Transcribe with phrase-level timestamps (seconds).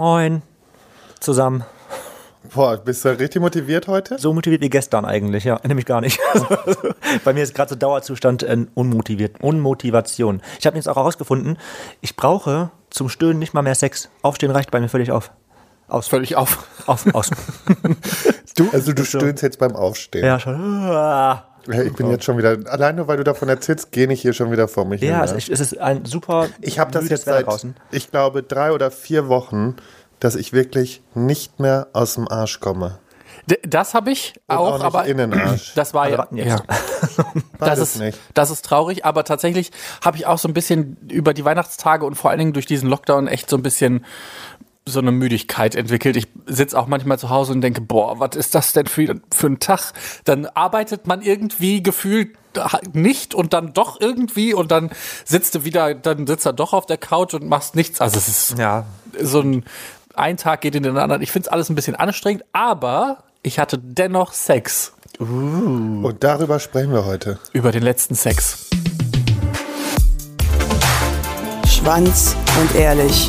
[0.00, 0.40] Moin.
[1.20, 1.62] Zusammen.
[2.54, 4.18] Boah, bist du richtig motiviert heute?
[4.18, 5.60] So motiviert wie gestern eigentlich, ja.
[5.62, 6.18] Nämlich gar nicht.
[7.24, 10.40] Bei mir ist gerade so Dauerzustand äh, unmotiviert, Unmotivation.
[10.58, 11.58] Ich habe jetzt auch herausgefunden,
[12.00, 14.08] ich brauche zum Stöhnen nicht mal mehr Sex.
[14.22, 15.32] Aufstehen reicht bei mir völlig auf.
[15.86, 16.08] Aus.
[16.08, 16.66] Völlig auf.
[16.86, 17.30] Auf, aus.
[18.56, 20.24] Du, also du stöhnst jetzt beim Aufstehen.
[20.24, 20.60] ja, schon.
[21.68, 24.32] Hey, ich bin jetzt schon wieder, allein nur weil du davon erzählst, gehe ich hier
[24.32, 25.24] schon wieder vor mich Ja, hin.
[25.24, 25.38] es, ne?
[25.38, 27.74] ist- es ist ein super Ich habe das jetzt seit, draußen.
[27.90, 29.76] ich glaube, drei oder vier Wochen,
[30.20, 32.98] dass ich wirklich nicht mehr aus dem Arsch komme.
[33.46, 35.72] D das habe ich Und auch, auch nicht aber Innenarsch.
[35.74, 36.56] das war Also ja, ja.
[37.58, 38.18] das ist, nicht.
[38.34, 39.70] das ist traurig, aber tatsächlich
[40.04, 42.88] habe ich auch so ein bisschen über die Weihnachtstage und vor allen Dingen durch diesen
[42.88, 44.04] Lockdown echt so ein bisschen
[44.90, 46.16] so eine Müdigkeit entwickelt.
[46.16, 49.46] Ich sitze auch manchmal zu Hause und denke, boah, was ist das denn für, für
[49.46, 49.92] ein Tag?
[50.24, 52.36] Dann arbeitet man irgendwie gefühlt
[52.92, 54.90] nicht und dann doch irgendwie und dann
[55.24, 58.00] sitzt du wieder, dann sitzt er doch auf der Couch und machst nichts.
[58.00, 58.86] Also es ist Ja,
[59.20, 59.64] so ein,
[60.14, 61.22] ein Tag geht in den anderen.
[61.22, 66.92] Ich finde es alles ein bisschen anstrengend, aber ich hatte dennoch Sex Und darüber sprechen
[66.92, 67.38] wir heute.
[67.52, 68.66] über den letzten Sex.
[71.68, 73.28] Schwanz und ehrlich.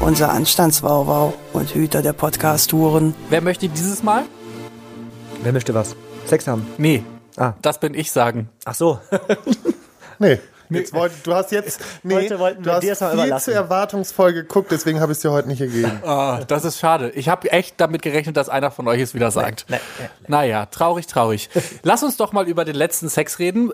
[0.00, 3.14] unser Anstandswauwau und Hüter der Podcast-Touren.
[3.28, 4.24] Wer möchte dieses Mal?
[5.42, 5.96] Wer möchte was?
[6.26, 6.66] Sex haben?
[6.78, 7.02] Nee.
[7.36, 7.54] Ah.
[7.62, 8.48] Das bin ich sagen.
[8.64, 9.00] Ach so.
[10.22, 10.38] Nee.
[10.68, 13.44] Jetzt wollt, du hast jetzt, nee, Heute wollten du wir hast dir viel überlassen.
[13.52, 15.98] zu erwartungsvoll geguckt, deswegen habe ich es dir heute nicht gegeben.
[16.04, 17.08] Ah, das ist schade.
[17.14, 19.64] Ich habe echt damit gerechnet, dass einer von euch es wieder sagt.
[19.70, 21.48] nee, nee, Naja, traurig, traurig.
[21.84, 23.72] Lass uns doch mal über den letzten Sex reden.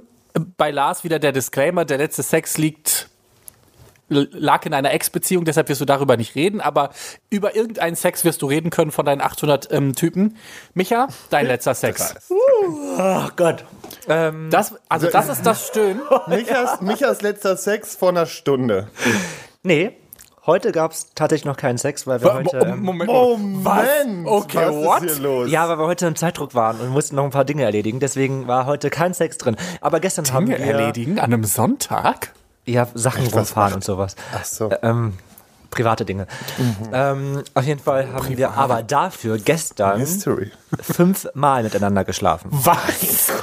[0.56, 3.08] Bei Lars wieder der Disclaimer, der letzte Sex liegt
[4.08, 6.90] lag in einer Ex-Beziehung, deshalb wirst du darüber nicht reden, aber
[7.30, 10.36] über irgendeinen Sex wirst du reden können von deinen 800 ähm, Typen.
[10.74, 12.14] Micha, dein letzter Sex.
[12.98, 13.64] Ach Gott.
[14.08, 16.00] Ähm, Das, also das ist das Stöhnen.
[16.28, 18.88] Michas, Michas letzter Sex vor einer Stunde.
[19.62, 19.92] nee,
[20.46, 22.58] heute gab es tatsächlich noch keinen Sex, weil wir heute.
[22.58, 24.26] Ähm, Moment, Moment!
[24.26, 25.02] Okay, was what?
[25.02, 25.50] ist hier los?
[25.50, 27.98] ja, weil wir heute im Zeitdruck waren und mussten noch ein paar Dinge erledigen.
[27.98, 29.56] Deswegen war heute kein Sex drin.
[29.80, 32.32] Aber gestern haben Dinge wir erledigen an einem Sonntag?
[32.66, 34.16] Ja Sachen was rumfahren und sowas.
[34.34, 34.70] Ach so.
[34.82, 35.14] Ähm,
[35.70, 36.26] private Dinge.
[36.92, 40.50] Ähm, auf jeden Fall haben wir aber dafür gestern Mystery.
[40.80, 42.48] fünfmal miteinander geschlafen.
[42.50, 43.32] Was?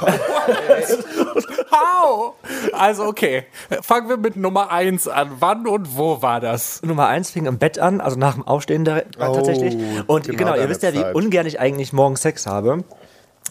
[1.70, 2.34] How?
[2.72, 3.44] Also okay,
[3.82, 5.32] fangen wir mit Nummer eins an.
[5.38, 6.82] Wann und wo war das?
[6.82, 9.76] Nummer eins fing im Bett an, also nach dem Aufstehen da, tatsächlich.
[10.06, 11.14] Und genau genau, ihr wisst ja, wie Zeit.
[11.14, 12.84] ungern ich eigentlich morgens Sex habe.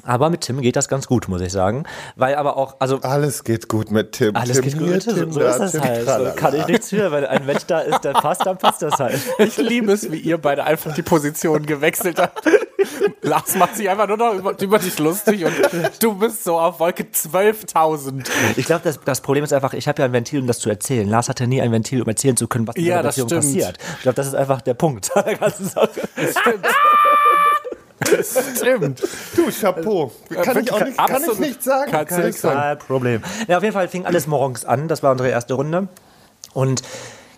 [0.02, 1.86] Aber mit Tim geht das ganz gut, muss ich sagen.
[2.16, 4.36] Weil aber auch, also Alles geht gut mit Tim.
[4.36, 5.04] alles Tim geht gut.
[5.04, 6.06] So, Tim so da, ist das Tim halt.
[6.08, 9.00] So kann ich nichts für, wenn ein Mensch da ist, der passt, dann passt das
[9.00, 9.20] halt.
[9.40, 12.44] Ich liebe es, wie ihr beide einfach die Position gewechselt habt.
[13.22, 15.54] Lars macht sich einfach nur noch über, über dich lustig und
[16.02, 18.26] du bist so auf Wolke 12.000.
[18.58, 20.70] Ich glaube, das, das Problem ist einfach, ich habe ja ein Ventil, um das zu
[20.70, 21.08] erzählen.
[21.08, 23.42] Lars hatte nie ein Ventil, um erzählen zu können, was in Ja, der das Beziehung
[23.42, 23.78] passiert.
[23.98, 26.02] Ich glaube, das ist einfach der Punkt der ganzen Sache.
[26.18, 26.66] Stimmt.
[28.24, 29.02] Stimmt.
[29.36, 30.12] Du, Chapeau.
[30.30, 31.92] Kann ich auch nicht, kann ich nicht sagen.
[31.92, 32.60] Kannst Kann ich sagen.
[32.60, 33.24] Kein Problem.
[33.48, 34.88] Ja, auf jeden Fall fing alles morgens an.
[34.88, 35.88] Das war unsere erste Runde.
[36.54, 36.82] Und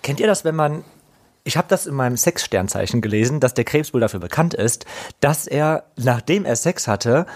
[0.01, 0.83] kennt ihr das, wenn man.
[1.47, 4.85] Ich habe das in meinem Sexsternzeichen gelesen, dass der Krebs wohl dafür bekannt ist,
[5.19, 7.27] dass er, nachdem er Sex hatte,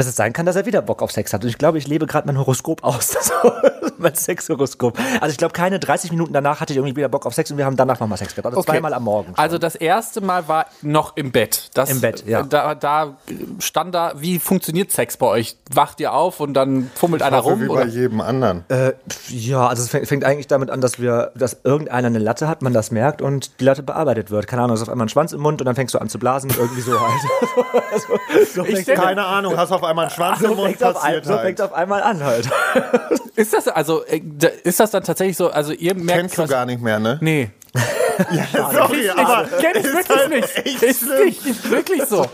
[0.00, 1.42] dass es sein kann, dass er wieder Bock auf Sex hat.
[1.44, 3.16] Und ich glaube, ich lebe gerade mein Horoskop aus.
[3.98, 4.98] mein Sexhoroskop.
[5.20, 7.58] Also ich glaube, keine 30 Minuten danach hatte ich irgendwie wieder Bock auf Sex und
[7.58, 8.46] wir haben danach nochmal Sex gehabt.
[8.46, 8.72] Also Okay.
[8.72, 9.34] zweimal am Morgen.
[9.36, 11.70] Also das erste Mal war noch im Bett.
[11.74, 12.42] Das, Im Bett, ja.
[12.42, 13.16] Da, da
[13.58, 15.56] stand da, wie funktioniert Sex bei euch?
[15.72, 17.60] Wacht ihr auf und dann fummelt einer Hoffe, rum?
[17.60, 17.86] wie bei Oder?
[17.86, 18.64] jedem anderen.
[18.68, 18.92] Äh,
[19.28, 22.62] ja, also es fängt, fängt eigentlich damit an, dass wir, dass irgendeiner eine Latte hat,
[22.62, 24.46] man das merkt und die Latte bearbeitet wird.
[24.46, 26.18] Keine Ahnung, ist auf einmal ein Schwanz im Mund und dann fängst du an zu
[26.18, 27.20] blasen, irgendwie so halt.
[27.92, 28.06] also,
[28.54, 31.02] so Ich Keine Ahnung, hast auf einmal einen Schwanz im so Mund fängt auf, ein,
[31.02, 31.42] passiert so halt.
[31.42, 32.48] fängt auf einmal an halt.
[33.36, 34.20] Ist das also, äh,
[34.64, 37.18] ist das dann tatsächlich so, also ihr merkt Kennst du gar nicht mehr, ne?
[37.22, 37.50] Nee.
[38.72, 40.56] Sorry, aber Kenn ich ist wirklich halt nicht.
[40.56, 42.26] echt Ist nicht, ist wirklich so.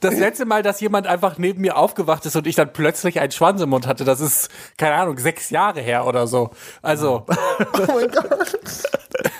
[0.00, 3.32] Das letzte Mal, dass jemand einfach neben mir aufgewacht ist und ich dann plötzlich einen
[3.32, 4.48] Schwanz im Mund hatte, das ist,
[4.78, 6.50] keine Ahnung, sechs Jahre her oder so.
[6.82, 7.26] Also,
[7.72, 8.56] Oh mein Gott.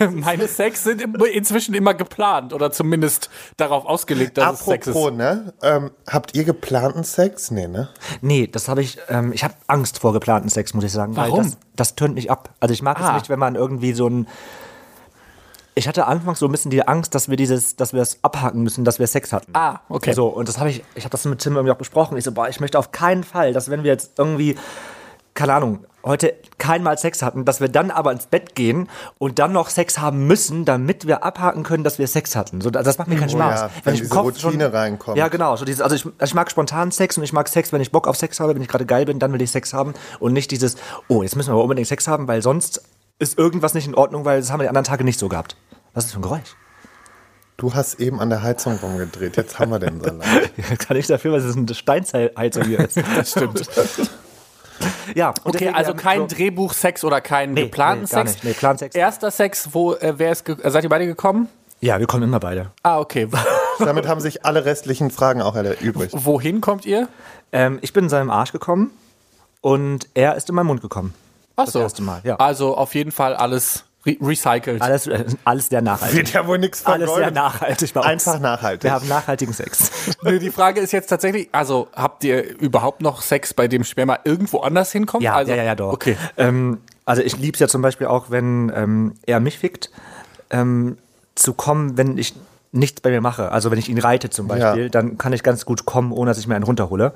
[0.10, 5.16] meine Sex sind inzwischen immer geplant oder zumindest darauf ausgelegt, dass es Sex Apropos, ist.
[5.18, 5.52] ne?
[5.62, 7.50] Ähm, habt ihr geplanten Sex?
[7.50, 7.88] Nee, ne?
[8.20, 11.16] Nee, das habe ich, ähm, ich habe Angst vor geplanten Sex, muss ich sagen.
[11.16, 11.38] Warum?
[11.38, 12.50] Weil das, das tönt mich ab.
[12.60, 13.08] Also ich mag Ah.
[13.10, 14.26] es nicht, wenn man irgendwie so ein,
[15.78, 18.62] ich hatte anfangs so ein bisschen die Angst, dass wir dieses, dass wir es abhaken
[18.62, 19.52] müssen, dass wir Sex hatten.
[19.54, 20.14] Ah, okay.
[20.14, 22.16] So, und das habe ich, ich habe das mit Tim irgendwie auch besprochen.
[22.16, 24.56] Ich so, boah, ich möchte auf keinen Fall, dass wenn wir jetzt irgendwie,
[25.34, 28.88] keine Ahnung, heute keinmal Sex hatten, dass wir dann aber ins Bett gehen
[29.18, 32.62] und dann noch Sex haben müssen, damit wir abhaken können, dass wir Sex hatten.
[32.62, 33.60] So, das macht mir keinen Oh Spaß.
[33.60, 35.18] ja, wenn diese Routine reinkommt.
[35.18, 35.56] Ja, genau.
[35.56, 38.08] So dieses, also ich, ich mag spontan Sex und ich mag Sex, wenn ich Bock
[38.08, 40.50] auf Sex habe, wenn ich gerade geil bin, dann will ich Sex haben und nicht
[40.52, 40.76] dieses,
[41.08, 42.82] oh, jetzt müssen wir aber unbedingt Sex haben, weil sonst
[43.18, 45.56] ist irgendwas nicht in Ordnung, weil das haben wir die anderen Tage nicht so gehabt.
[45.96, 46.56] Was ist das für ein Geräusch?
[47.56, 49.36] Du hast eben an der Heizung rumgedreht.
[49.38, 50.26] Jetzt haben wir den Salat.
[50.78, 52.98] Kann ich dafür, weil es eine Steinzeilheizung hier ist.
[53.16, 53.62] Das stimmt.
[55.14, 58.42] ja, und Okay, also kein so- Drehbuch-Sex oder kein Nee, geplanten nee, gar Sex.
[58.44, 58.94] Nee, Plan-Sex.
[58.94, 61.48] Erster Sex, wo, äh, wer ist, ge- äh, seid ihr beide gekommen?
[61.80, 62.72] Ja, wir kommen immer beide.
[62.82, 63.28] Ah, okay.
[63.78, 66.12] Damit haben sich alle restlichen Fragen auch erübrigt.
[66.14, 67.08] Wohin kommt ihr?
[67.52, 68.90] Ähm, ich bin in seinem Arsch gekommen
[69.62, 71.14] und er ist in meinen Mund gekommen.
[71.56, 71.80] Ach so.
[71.80, 72.36] erste Mal, ja.
[72.36, 74.80] Also auf jeden Fall alles re recycelt.
[74.80, 76.16] Alles, äh, alles sehr nachhaltig.
[76.16, 77.34] Wird ja wohl nichts Alles sehr vergoldet.
[77.34, 78.08] nachhaltig bei uns.
[78.08, 78.84] Einfach nachhaltig.
[78.84, 79.90] Wir haben nachhaltigen Sex.
[80.22, 84.18] Nee, die Frage ist jetzt tatsächlich, also habt ihr überhaupt noch Sex, bei dem Sperma
[84.24, 85.22] irgendwo anders hinkommt?
[85.22, 85.92] Ja, also, ja, ja, ja, doch.
[85.92, 86.16] Okay.
[86.36, 89.90] Ähm, also ich liebe es ja zum Beispiel auch, wenn ähm, er mich fickt,
[90.50, 90.98] ähm,
[91.34, 92.34] zu kommen, wenn ich
[92.72, 93.52] nichts bei mir mache.
[93.52, 94.88] Also wenn ich ihn reite zum Beispiel, Ja.
[94.88, 97.12] dann kann ich ganz gut kommen, ohne dass ich mir einen runterhole.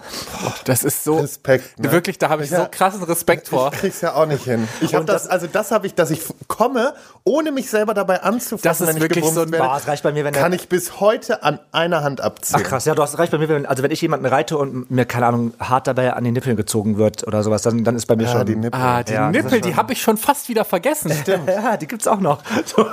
[0.65, 1.19] Das ist so.
[1.19, 1.93] Respekt, ne?
[1.93, 2.63] Wirklich, da habe ich Ja.
[2.63, 3.71] so krassen Respekt vor.
[3.75, 4.69] Ich krieg's ja auch nicht hin.
[4.81, 6.95] Ich habe das, das- also das habe ich, dass ich komme,
[7.25, 10.25] ohne mich selber dabei anzufassen, Das ist wirklich so ein werde, Boah, reicht bei mir,
[10.25, 12.61] wenn er- kann ich bis heute an einer Hand abziehen.
[12.63, 14.91] Ach krass, ja, du hast recht bei mir, wenn, also wenn ich jemanden reite und
[14.91, 18.07] mir, keine Ahnung, hart dabei an den Nippeln gezogen wird oder sowas, dann, dann ist
[18.07, 18.47] bei mir Ja, schon...
[18.47, 18.81] die Nippel.
[18.81, 21.13] Ah, die Ja, Nippel, die habe ich schon fast wieder vergessen.
[21.47, 22.43] Ja, die gibt's auch noch.
[22.67, 22.87] So,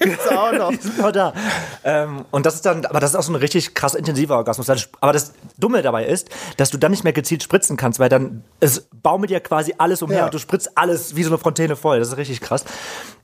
[0.00, 0.70] Gibt's auch noch.
[0.70, 1.32] die sind noch da.
[1.84, 4.68] Ähm, und das ist dann, aber das ist auch so ein richtig krass intensiver Orgasmus.
[5.00, 8.42] Aber das Dumme dabei ist, dass du dann nicht mehr gezielt spritzen kannst, weil dann
[8.60, 10.24] es baume dir quasi alles umher Ja.
[10.26, 11.98] und du spritzt alles wie so eine Fontäne voll.
[11.98, 12.64] Das ist richtig krass.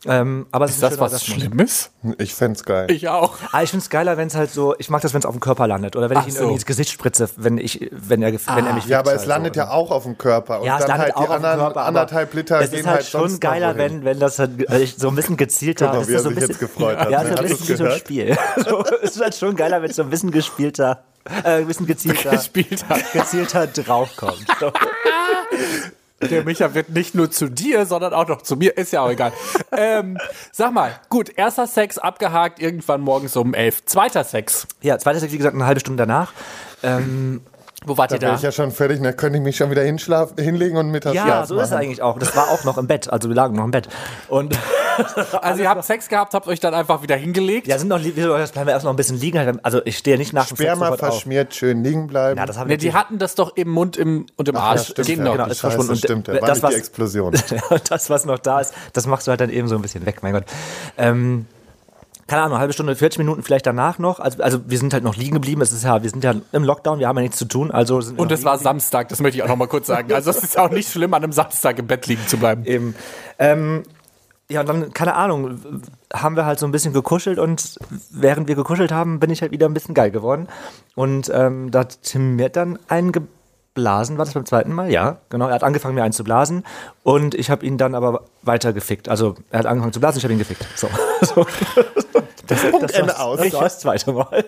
[0.06, 1.23] Ähm, aber es Ist das was Orgasmus.
[1.37, 1.91] Schlimmes?
[2.19, 2.91] Ich fänd's geil.
[2.91, 3.37] Ich auch.
[3.52, 5.41] Ah, ich find's geiler, wenn es halt so, ich mag das, wenn es auf dem
[5.41, 6.41] Körper landet oder wenn Ach ich ihn so.
[6.41, 9.23] irgendwie ins Gesicht spritze, wenn ich, wenn er, gef- wenn er mich ja, aber fickt
[9.23, 10.61] es landet halt ja auch auf dem Körper.
[10.61, 12.61] Und Ja, es dann landet halt auch die auf dem anderen Körper, aber anderthalb Liter
[12.61, 15.38] es gehen ist halt halt schon geiler, wenn, wenn das halt äh, so ein bisschen
[15.38, 17.29] gezielter, mal, das wie ist er so ein sich bisschen, jetzt gefreut hat, Ja, so
[17.29, 18.05] ein bisschen wie so ein gehört?
[18.34, 18.64] Spiel.
[18.69, 21.04] So, es ist halt schon geiler, wenn es so ein bisschen gespielter,
[21.44, 23.12] äh, ein bisschen gezielter, Gespielt hat.
[23.12, 24.46] gezielter draufkommt.
[24.60, 24.72] So.
[26.28, 28.78] Der Micha wird nicht nur zu dir, sondern auch noch zu mir.
[28.78, 29.32] Ist ja auch egal.
[29.72, 30.16] ähm,
[30.52, 33.84] sag mal, gut, erster Sex abgehakt, irgendwann morgens um elf.
[33.84, 34.66] Zweiter Sex.
[34.81, 36.32] Ja, zweiter Sex, wie gesagt, eine halbe Stunde danach.
[36.82, 37.42] Ähm,
[37.86, 38.34] Wo wart Da ihr bin da?
[38.36, 41.25] ich ja schon fertig, dann könnte ich mich schon wieder hinschlafen, hinlegen und mittags ja,
[41.25, 41.82] Schlaf so ist es machen.
[41.82, 42.19] eigentlich auch.
[42.19, 43.12] Das war auch noch im Bett.
[43.12, 43.88] Also wir lagen noch im Bett.
[44.28, 44.56] Und
[45.42, 47.66] Also ihr habt Sex gehabt, habt euch dann einfach wieder hingelegt.
[47.66, 49.58] ja, sind noch, wir bleiben erst noch ein bisschen liegen.
[49.64, 51.08] Also ich stehe nicht nach dem Sex Sperma sofort auf.
[51.14, 52.38] verschmiert, schön liegen bleiben.
[52.38, 54.60] Ja, das haben wir Ne, die hatten das doch im Mund im, und im ja,
[54.60, 54.90] Arsch.
[54.90, 55.25] stimmt, Ging ja.
[55.25, 55.32] doch.
[55.32, 55.90] Genau, Die ist Scheiße, verschwunden.
[55.92, 56.34] Und stimmt, ja.
[56.34, 57.34] das, War die was- Explosion.
[57.70, 60.06] Und das, was noch da ist, das machst du halt dann eben so ein bisschen
[60.06, 60.44] weg, mein Gott.
[60.96, 61.46] Ähm,
[62.26, 64.21] keine Ahnung, eine halbe Stunde, 40 Minuten vielleicht danach noch.
[64.21, 65.61] Also, also wir sind halt noch liegen geblieben.
[65.61, 67.71] Es ist ja, wir sind ja im Lockdown, wir haben ja nichts zu tun.
[67.71, 70.12] Also Und es war Samstag, das möchte ich auch noch mal kurz sagen.
[70.12, 72.65] Also es ist auch nicht schlimm, an einem Samstag im Bett liegen zu bleiben.
[72.65, 72.94] Eben.
[73.38, 73.82] Ähm,
[74.49, 75.61] ja, und dann, keine Ahnung,
[76.12, 77.79] haben wir halt so ein bisschen gekuschelt und
[78.11, 80.49] während wir gekuschelt haben, bin ich halt wieder ein bisschen geil geworden.
[80.94, 82.79] Und ähm, da hat Tim mir dann
[83.76, 84.91] eingeblasen, war das beim zweiten Mal?
[84.91, 85.49] Ja, genau.
[85.49, 86.65] Er hat angefangen, mir einen zu blasen
[87.03, 89.09] und ich habe ihn dann aber weiter gefickt.
[89.09, 90.67] Also er hat angefangen zu blasen, ich habe ihn gefickt.
[90.76, 90.88] So.
[91.23, 91.47] so.
[92.47, 92.62] Das,
[92.93, 93.38] Ende aus.
[93.41, 94.44] Das war das zweite Mal.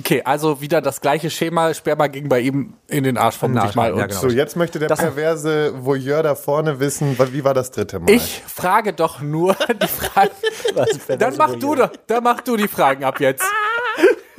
[0.00, 1.74] Okay, also wieder das gleiche Schema.
[1.74, 3.88] Sperma ging bei ihm in den Arsch vermutlich Arsch, mal.
[3.94, 4.20] ja, Und genau.
[4.20, 8.10] So, jetzt möchte der Das- perverse Voyeur da vorne wissen, wie war das dritte Mal?
[8.10, 10.30] Ich frage doch nur die Frage.
[11.18, 13.44] Dann mach du doch, dann mach du die Fragen ab jetzt.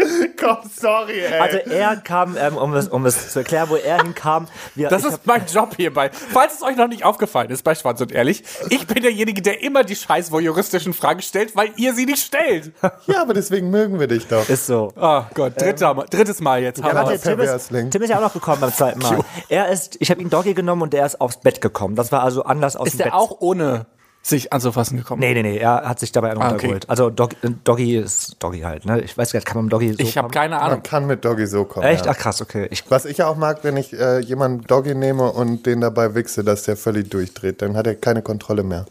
[0.39, 1.39] Komm, sorry, ey.
[1.39, 4.47] Also er kam, ähm, um, es, um es zu erklären, wo er hinkam.
[4.75, 6.09] Wir, Das ist mein Job hierbei.
[6.11, 9.61] Falls es euch noch nicht aufgefallen ist bei Schwanz und Ehrlich, ich bin derjenige, der
[9.63, 12.71] immer die scheiß voyeuristischen Fragen stellt, weil ihr sie nicht stellt.
[13.07, 14.47] ja, aber deswegen mögen wir dich doch.
[14.49, 14.91] ist so.
[14.95, 16.79] Oh Gott, dritter, Mal- drittes Mal jetzt.
[16.79, 17.19] Ja, warte.
[17.19, 17.69] Tim, ist.
[17.91, 19.19] Tim ist ja auch noch gekommen beim zweiten Mal.
[19.49, 21.95] Er ist, ich habe ihn Doggy genommen und er ist aufs Bett gekommen.
[21.95, 23.13] Das war also anders aus Ist dem der Bett.
[23.13, 23.85] auch ohne
[24.23, 25.19] sich anzufassen gekommen?
[25.19, 26.43] Nee, nee, nee, er hat sich dabei Ah, okay.
[26.43, 26.89] runtergeholt.
[26.89, 27.31] Also Dog,
[27.63, 29.01] Doggy ist Doggy halt, ne?
[29.01, 30.33] Ich weiß gar nicht, kann man mit Doggy so Ich habe kommen?
[30.33, 30.83] keine Man Ahnung.
[30.83, 31.85] kann mit Doggy so kommen.
[31.87, 32.05] Echt?
[32.05, 32.11] Ja.
[32.13, 32.67] Ach krass, okay.
[32.69, 36.13] Ich, Was ich ja auch mag, wenn ich äh, jemanden Doggy nehme und den dabei
[36.13, 38.85] wichse, dass der völlig durchdreht, dann hat er keine Kontrolle mehr.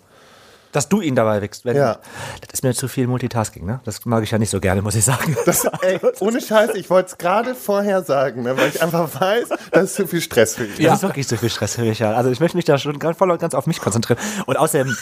[0.73, 1.65] Dass du ihn dabei wächst.
[1.65, 1.99] Ja.
[2.41, 3.81] Das ist mir zu viel Multitasking, ne?
[3.85, 5.37] Das mag ich ja nicht so gerne, muss ich sagen.
[5.47, 9.49] Das, ey, ohne Scheiß, ich wollte es gerade vorher sagen, ne, weil ich einfach weiß,
[9.71, 10.85] das ist zu viel Stress für ihn.
[10.85, 12.13] Das ist wirklich zu viel Stress für mich, ja.
[12.13, 14.19] Also ich möchte mich da schon ganz voll und ganz auf mich konzentrieren.
[14.47, 14.95] Und außerdem,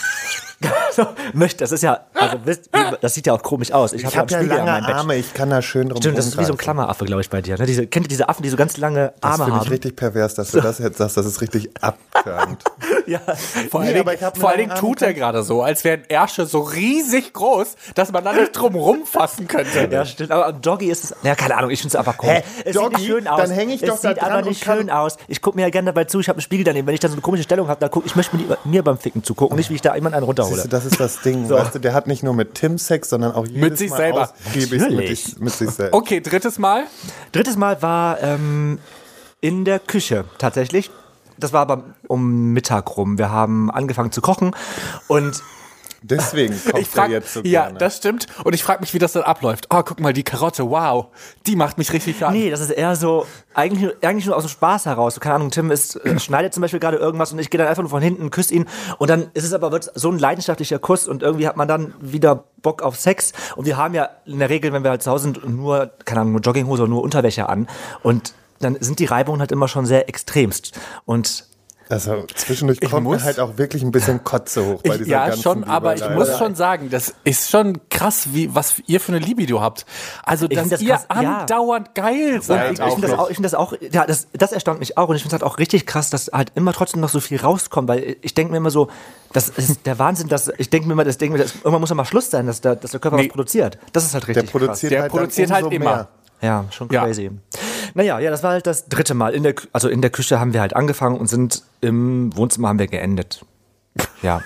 [1.33, 2.69] möchte, das ist ja, also wisst,
[3.01, 3.93] das sieht ja auch komisch aus.
[3.93, 4.95] Ich, Ich habe habe ja an lange.
[4.95, 6.57] Arme, ich kann da schön drum Stimmt, das ist wie so ein.
[6.57, 7.57] Klammeraffe, glaube ich, bei dir.
[7.57, 7.65] Ne?
[7.65, 9.71] Diese, kennt ihr diese Affen, die so ganz lange Das Arme finde ich haben?
[9.71, 11.17] richtig pervers, dass du das jetzt sagst.
[11.17, 12.63] Das ist richtig abtörend.
[13.05, 13.21] Ja.
[13.71, 17.33] Vor allen Dingen, hab vor allen tut er gerade so, als wären Ärsche so riesig
[17.33, 19.87] groß, dass man da nicht drum rumfassen könnte.
[19.91, 20.31] Ja, stimmt.
[20.31, 21.15] Aber am Doggy ist es.
[21.23, 22.37] Ja, keine Ahnung, ich finde es einfach komisch.
[22.37, 22.43] Hä?
[22.65, 22.87] Es Doggy?
[22.89, 23.41] sieht nicht schön aus.
[23.41, 25.17] Dann häng ich es doch da sieht dran aber nicht schön aus.
[25.27, 26.87] Ich gucke mir ja gerne dabei zu, ich habe einen Spiegel daneben.
[26.87, 28.97] Wenn ich dann so eine komische Stellung habe, dann guck, ich möchte mir, mir beim
[28.97, 30.55] Ficken zugucken, nicht wie ich da jemand einen runterhole.
[30.55, 31.49] Siehst du, das ist das Ding.
[31.49, 34.33] Weißt du, der hat nicht nur mit Tim Sex, sondern auch jedes sich Mal selber.
[34.55, 35.23] mit, Natürlich.
[35.25, 35.93] sich- mit sich selbst.
[35.93, 36.83] Okay, drittes Mal.
[37.31, 38.79] Drittes Mal war ähm,
[39.41, 40.89] in der Küche tatsächlich.
[41.39, 43.17] Das war aber um Mittag rum.
[43.17, 44.55] Wir haben angefangen zu kochen
[45.07, 45.43] und
[46.01, 47.79] Deswegen kommt Ich frag, er jetzt so ja, gerne.
[47.79, 48.27] das stimmt.
[48.43, 49.67] Und ich frage mich, wie das dann abläuft.
[49.69, 51.07] Oh, guck mal, die Karotte, wow.
[51.45, 52.33] Die macht mich richtig an.
[52.33, 55.15] Nee, das ist eher so, eigentlich, eigentlich nur aus dem Spaß heraus.
[55.15, 57.67] So, keine Ahnung, Tim ist, äh, schneidet zum Beispiel gerade irgendwas und ich gehe dann
[57.67, 58.67] einfach nur von hinten, küsse ihn
[58.97, 61.93] und dann ist es aber wird so ein leidenschaftlicher Kuss und irgendwie hat man dann
[61.99, 65.11] wieder Bock auf Sex und wir haben ja in der Regel, wenn wir halt zu
[65.11, 67.67] Hause sind, nur, keine Ahnung, nur Jogginghose oder nur Unterwäsche an
[68.03, 71.45] und dann sind die Reibungen halt immer schon sehr extremst und
[71.91, 75.09] Also zwischendurch kommt mir muss- halt auch wirklich ein bisschen Kotze hoch bei Ich, dieser
[75.09, 78.99] ja, ganzen schon, aber ich muss schon sagen, das ist schon krass, wie, was ihr
[78.99, 79.87] für eine Libido habt.
[80.23, 81.39] Also, dass das ihr krass, ja.
[81.39, 82.73] andauernd geil Und seid.
[82.73, 85.09] ich, ich finde das auch, ich finde das auch, ja, das, das erstaunt mich auch
[85.09, 87.39] und ich finde es halt auch richtig krass, dass halt immer trotzdem noch so viel
[87.41, 88.89] rauskommt, weil ich denke mir immer so,
[89.33, 91.89] das ist der Wahnsinn, dass ich denke mir immer, das denke mir, das, irgendwann muss
[91.89, 93.23] ja mal Schluss sein, dass der, dass der Körper Nee.
[93.23, 93.79] was produziert.
[93.93, 94.61] Das ist halt Der richtig krass.
[94.61, 95.95] produziert Der halt, produziert dann halt immer.
[95.95, 96.07] Mehr.
[96.41, 97.03] Ja, schon Ja.
[97.05, 97.31] crazy.
[97.95, 99.33] Naja, ja, das war halt das dritte Mal.
[99.33, 102.79] In der, also in der Küche haben wir halt angefangen und sind im Wohnzimmer haben
[102.79, 103.43] wir geendet.
[104.21, 104.41] Ja.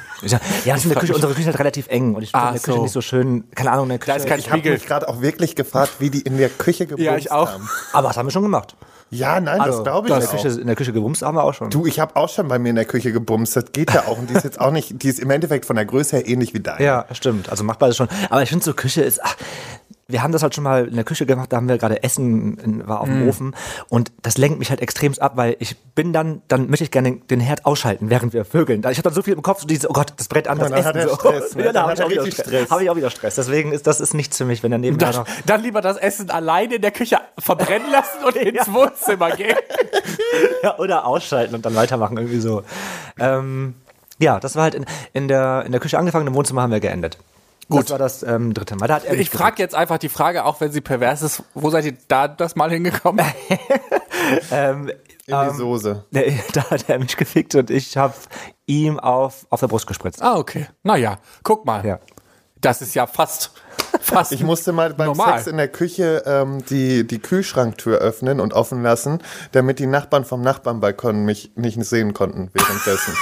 [0.66, 2.48] Ja, ist in der Küche, unsere Küche ist halt relativ eng und ich finde Ah,
[2.50, 2.84] in der Küche so.
[2.84, 3.44] nicht so schön.
[3.54, 4.12] Keine Ahnung, in der Küche.
[4.12, 6.86] Da ist kein Ich habe mich gerade auch wirklich gefragt, wie die in der Küche
[6.86, 7.50] gebumst Ja, ich auch.
[7.52, 7.70] haben.
[7.92, 8.76] aber das haben wir schon gemacht.
[9.10, 10.32] Ja, nein, Also, das glaube ich in der auch.
[10.32, 11.70] Küche, in der Küche gebumst haben wir auch schon.
[11.70, 13.56] Du, ich habe auch schon bei mir in der Küche gebumst.
[13.56, 14.18] Das geht ja auch.
[14.18, 16.54] Und die ist jetzt auch nicht, die ist im Endeffekt von der Größe her ähnlich
[16.56, 16.84] wie deine.
[16.84, 17.50] Ja, stimmt.
[17.50, 18.08] Also machbar ist schon.
[18.32, 19.20] Aber ich finde so Küche ist.
[19.24, 19.36] Ach,
[20.08, 22.86] wir haben das halt schon mal in der Küche gemacht, da haben wir gerade Essen,
[22.88, 23.56] war auf dem Ofen
[23.90, 27.18] und das lenkt mich halt extremst ab, weil ich bin dann, dann möchte ich gerne
[27.30, 28.80] den, Herd ausschalten, während wir vögeln.
[28.90, 30.72] Ich habe dann so viel im Kopf, so dieses, oh Gott, das brennt an, das
[30.72, 31.10] hat Essen.
[31.10, 31.16] so.
[31.16, 31.66] Stress, ne?
[31.66, 32.48] ja, da habe hat ich, auch wieder Stress.
[32.48, 32.72] Stress.
[32.72, 33.36] Habe ich auch wieder Stress.
[33.36, 35.28] Deswegen ist das ist nichts für mich, wenn der nebenbei Dann, noch.
[35.46, 39.58] dann lieber das Essen alleine in der Küche verbrennen lassen und ins Wohnzimmer gehen.
[40.64, 42.64] Ja, oder ausschalten und dann weitermachen, irgendwie so.
[43.20, 43.76] Ähm,
[44.20, 46.80] ja, das war halt in, in, der, in der Küche angefangen, im Wohnzimmer haben wir
[46.80, 47.18] geendet.
[47.70, 47.84] Gut.
[47.84, 48.88] Das war das ähm, dritte Mal.
[48.88, 51.86] Da er Ich frage jetzt einfach die Frage, auch wenn sie pervers ist, wo seid
[51.86, 53.26] ihr da das mal hingekommen?
[54.52, 54.90] Ähm,
[55.26, 56.06] In die Soße.
[56.12, 58.14] Nee, da hat er mich gefickt und ich habe
[58.66, 60.22] ihm auf, auf der Brust gespritzt.
[60.22, 60.68] ah, okay.
[60.84, 61.86] Naja, guck mal.
[61.86, 62.00] Ja.
[62.62, 63.52] Das ist ja fast,
[64.02, 64.32] fast.
[64.32, 65.40] Ich musste mal beim Normal.
[65.40, 69.20] Sex in der Küche ähm, die, die Kühlschranktür öffnen und offen lassen,
[69.52, 73.14] damit die Nachbarn vom Nachbarnbalkon mich nicht sehen konnten währenddessen.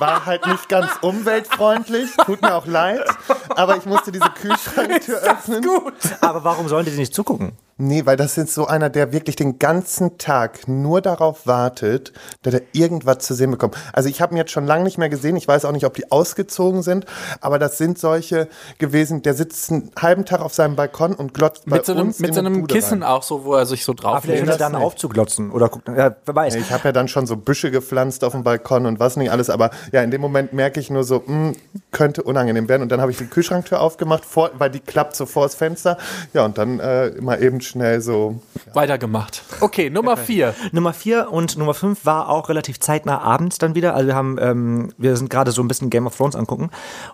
[0.00, 3.04] War halt nicht ganz umweltfreundlich, tut mir auch leid,
[3.50, 5.62] aber ich musste diese Kühlschranktür öffnen.
[5.62, 5.92] gut.
[6.22, 7.52] Aber warum sollen die nicht zugucken?
[7.80, 12.52] Nee, weil das ist so einer, der wirklich den ganzen Tag nur darauf wartet, dass
[12.54, 13.74] er irgendwas zu sehen bekommt.
[13.92, 15.34] Also ich habe ihn jetzt schon lange nicht mehr gesehen.
[15.36, 17.06] Ich weiß auch nicht, ob die ausgezogen sind,
[17.40, 21.64] aber das sind solche gewesen, der sitzt einen halben Tag auf seinem Balkon und glotzt
[21.66, 23.10] bei Mit so einem, uns mit so eine einem Bude Kissen rein.
[23.12, 24.38] auch so, wo er sich so Vielleicht drauflegt.
[24.38, 24.82] fängt er das dann nicht.
[24.82, 25.88] aufzuglotzen oder guckt.
[25.88, 26.54] Ja, wer weiß.
[26.56, 29.48] Ich habe ja dann schon so Büsche gepflanzt auf dem Balkon und was nicht alles,
[29.48, 31.52] aber ja, in dem Moment merke ich nur so, mh,
[31.92, 32.82] könnte unangenehm werden.
[32.82, 35.96] Und dann habe ich die Kühlschranktür aufgemacht, vor, weil die klappt so vor das Fenster.
[36.34, 38.40] Ja, und dann äh, immer eben schnell so.
[38.74, 39.42] Weitergemacht.
[39.60, 40.54] Okay, Nummer vier.
[40.72, 43.94] Nummer vier und Nummer fünf war auch relativ zeitnah abends dann wieder.
[43.94, 46.70] Also wir haben, ähm, wir sind gerade so ein bisschen Game of Thrones angucken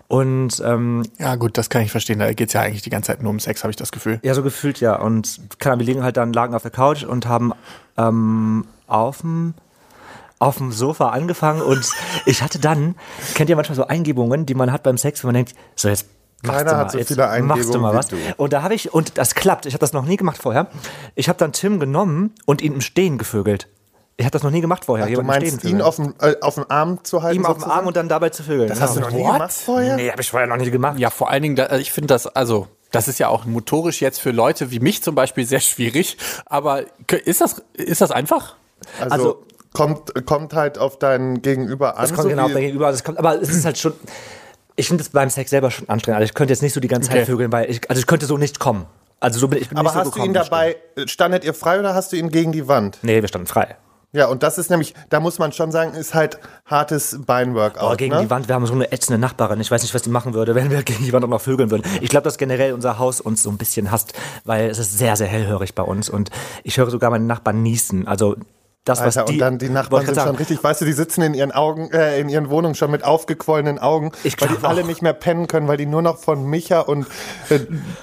[0.08, 2.18] und ähm, Ja, gut, das kann ich verstehen.
[2.18, 4.18] Da geht's ja eigentlich die ganze Zeit nur um Sex, habe ich das Gefühl.
[4.22, 7.04] ja so gefühlt ja und keine Ahnung, wir liegen halt dann lagen auf der Couch
[7.04, 7.52] und haben
[7.96, 9.54] ähm, auf dem
[10.38, 11.88] auf dem Sofa angefangen und
[12.26, 12.94] ich hatte dann,
[13.34, 16.08] kennt ihr manchmal so Eingebungen, die man hat beim Sex, wenn man denkt, so jetzt
[16.42, 18.08] Keiner du mal, hat so jetzt viele machst du Eingebungen mal wie was.
[18.08, 18.16] du.
[18.36, 20.68] Und da habe ich, und das klappt, ich habe das noch nie gemacht vorher,
[21.14, 23.68] ich habe dann Tim genommen und ihn im Stehen gevögelt.
[24.18, 25.06] Ich habe das noch nie gemacht vorher.
[25.06, 27.36] Du jemanden meinst, stehen ihn auf dem, äh, auf dem Arm zu halten?
[27.40, 27.70] ihm auf dem?
[27.70, 28.68] Arm und dann dabei zu vögeln.
[28.68, 29.32] Das hast du noch nie What?
[29.34, 29.96] gemacht vorher?
[29.96, 30.98] Nee, habe ich vorher noch nie gemacht.
[30.98, 34.18] Ja, vor allen Dingen, da, ich finde das, also, das ist ja auch motorisch jetzt
[34.20, 36.16] für Leute wie mich zum Beispiel sehr schwierig.
[36.46, 36.84] Aber
[37.24, 38.56] ist das, ist das einfach?
[39.00, 39.42] Also, Also-
[39.74, 42.02] kommt, kommt halt auf dein Gegenüber an.
[42.02, 42.90] Das kommt so genau wie- bei gegenüber.
[42.90, 43.92] Das kommt, aber es ist halt schon.
[44.76, 46.16] Ich finde es beim Sex selber schon anstrengend.
[46.20, 47.26] Also ich könnte jetzt nicht so die ganze Zeit Okay.
[47.26, 48.86] vögeln, weil ich, also ich könnte so nicht kommen.
[49.20, 50.30] Also so bin ich bin aber nicht so hast du gekommen.
[50.30, 52.98] ihn dabei, standet ihr frei oder hast du ihn gegen die Wand?
[53.02, 53.76] Nee, wir standen frei.
[54.12, 57.80] Ja, und das ist nämlich, da muss man schon sagen, ist halt hartes Beinworkout.
[57.82, 58.22] Aber gegen ne?
[58.22, 59.60] die Wand, wir haben so eine ätzende Nachbarin.
[59.60, 61.70] Ich weiß nicht, was die machen würde, wenn wir gegen die Wand auch noch vögeln
[61.70, 61.82] würden.
[62.00, 64.14] Ich glaube, dass generell unser Haus uns so ein bisschen hasst,
[64.44, 66.08] weil es ist sehr, sehr hellhörig bei uns.
[66.08, 66.30] Und
[66.64, 68.06] ich höre sogar meinen Nachbarn niesen.
[68.06, 68.36] Also
[68.86, 69.34] das, was Alter, die.
[69.34, 70.38] und dann die Nachbarn sind grad schon sagen.
[70.38, 73.78] richtig, weißt du, die sitzen in ihren Augen, äh, in ihren Wohnungen schon mit aufgequollenen
[73.78, 74.86] Augen, Ich weil die glaub alle auch.
[74.86, 77.06] nicht mehr pennen können, weil die nur noch von Micha und
[77.50, 77.60] äh,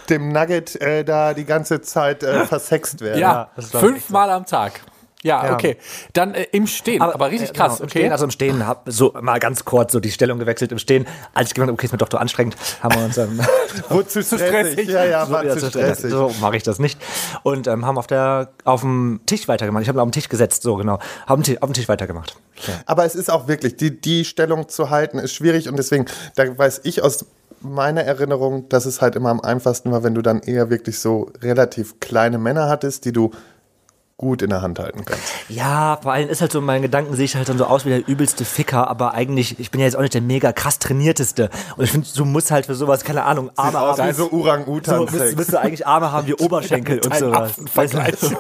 [0.10, 3.20] dem Nugget äh, da die ganze Zeit äh, versext werden.
[3.20, 4.82] Ja, fünfmal am Tag.
[5.24, 5.54] Ja, Ja.
[5.54, 5.78] okay.
[6.14, 7.78] Dann äh, im Stehen, aber, richtig äh, krass.
[7.78, 8.00] Genau, im okay.
[8.00, 11.08] Stehen, also im Stehen, hab so mal ganz kurz so die Stellung gewechselt im Stehen.
[11.34, 13.40] Als ich gemerkt habe, okay, ist mir doch zu anstrengend, haben wir uns ähm,
[13.90, 14.88] Wurde zu stressig.
[14.94, 16.12] Ja, ja, so, war wieder zu zu stressig.
[16.12, 17.00] so mache ich das nicht.
[17.44, 19.82] Und ähm, haben auf der auf dem Tisch weitergemacht.
[19.82, 21.00] Ich habe auf den Tisch gesetzt, so genau.
[21.26, 22.36] Haben auf dem Tisch weitergemacht.
[22.68, 22.74] Ja.
[22.86, 26.58] Aber es ist auch wirklich, die, die Stellung zu halten, ist schwierig und deswegen, da
[26.58, 27.26] weiß ich aus
[27.64, 31.32] meiner Erinnerung, dass es halt immer am einfachsten war, wenn du dann eher wirklich so
[31.42, 33.32] relativ kleine Männer hattest, die du
[34.18, 35.24] gut in der Hand halten kannst.
[35.50, 37.86] Ja, vor allem ist halt so, in meinen Gedanken sehe ich halt dann so aus
[37.86, 40.80] wie der übelste Ficker, aber eigentlich, ich bin ja jetzt auch nicht der mega krass
[40.80, 41.50] trainierteste.
[41.76, 44.08] Und ich finde, du musst halt für sowas, keine Ahnung, Arme haben.
[44.08, 45.12] wie so So, Orang-Utan-Sex.
[45.12, 47.54] müsst, müsst du eigentlich Arme haben wie Oberschenkel und sowas.
[47.74, 48.36] Weißt du, so,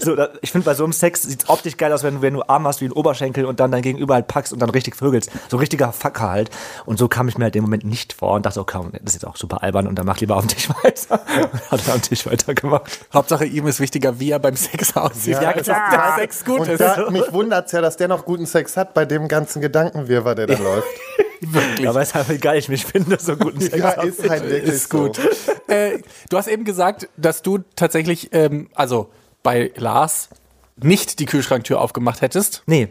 [0.00, 2.22] so, da, ich finde, bei so einem Sex sieht es optisch geil aus, wenn du,
[2.22, 4.70] wenn du Arme hast wie ein Oberschenkel und dann dein Gegenüber halt packst und dann
[4.70, 5.30] richtig vögelst.
[5.48, 6.50] So ein richtiger Facker halt.
[6.86, 9.22] Und so kam ich mir halt dem Moment nicht vor und dachte, okay, das ist
[9.22, 11.20] jetzt auch super albern und dann mach lieber auf dem Tisch weiter.
[11.52, 13.06] Und hat er am Tisch weitergemacht.
[13.12, 15.17] Hauptsache ihm ist wichtiger, wie er beim Sex aussieht.
[15.26, 16.16] Ja, Ja, das dass.
[16.16, 16.80] Sex gut und ist.
[16.80, 20.46] Da, mich wundert's ja, dass der noch guten Sex hat bei dem ganzen Gedankenwirrwarr, der
[20.46, 20.88] da läuft.
[21.86, 24.42] Aber es ist halt, wie geil ich mich finde, so guten Sex Ja, ist halt
[24.44, 25.20] wirklich ist gut.
[25.68, 25.98] äh,
[26.30, 29.10] du hast eben gesagt, dass du tatsächlich, ähm, also
[29.42, 30.30] bei Lars,
[30.76, 32.62] nicht die Kühlschranktür aufgemacht hättest.
[32.66, 32.88] Nee.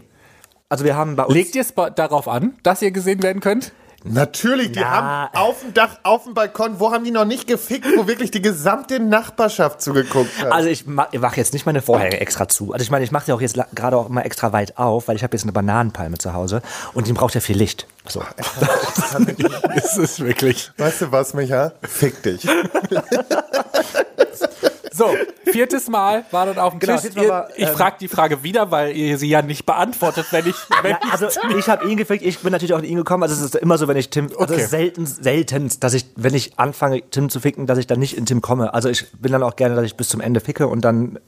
[0.69, 1.33] Also wir haben bei uns...
[1.33, 3.73] Legt ihr es darauf an, dass ihr gesehen werden könnt?
[4.13, 4.89] Natürlich, die Na.
[4.89, 8.31] haben auf dem Dach, auf dem Balkon, wo haben die noch nicht gefickt, wo wirklich
[8.31, 10.51] die gesamte Nachbarschaft zugeguckt hat.
[10.51, 12.73] Also ich mache mach jetzt nicht meine Vorhänge extra zu.
[12.73, 15.15] Also ich meine, ich mache die auch jetzt gerade auch immer extra weit auf, weil
[15.15, 16.61] ich habe jetzt eine Bananenpalme zu Hause
[16.93, 17.87] und die braucht ja viel Licht.
[18.07, 18.23] So.
[19.75, 20.71] ist es wirklich.
[20.77, 21.73] weißt du was, Micha?
[21.81, 22.47] Fick dich.
[24.97, 25.15] So,
[25.51, 28.41] viertes Mal war dann auf dem Genau, Mal Ihr, war, ich ähm, frage die Frage
[28.43, 30.55] wieder, weil ihr sie ja nicht beantwortet, wenn ich.
[30.81, 31.27] Wenn Ja, also
[31.57, 33.21] ich habe ihn gefickt, ich bin natürlich auch in ihn gekommen.
[33.23, 34.55] Also es ist immer so, wenn ich Tim, also Okay.
[34.55, 37.99] es ist selten, selten, dass ich, wenn ich anfange, Tim zu ficken, dass ich dann
[37.99, 38.73] nicht in Tim komme.
[38.73, 41.19] Also ich bin dann auch gerne, dass ich bis zum Ende ficke und dann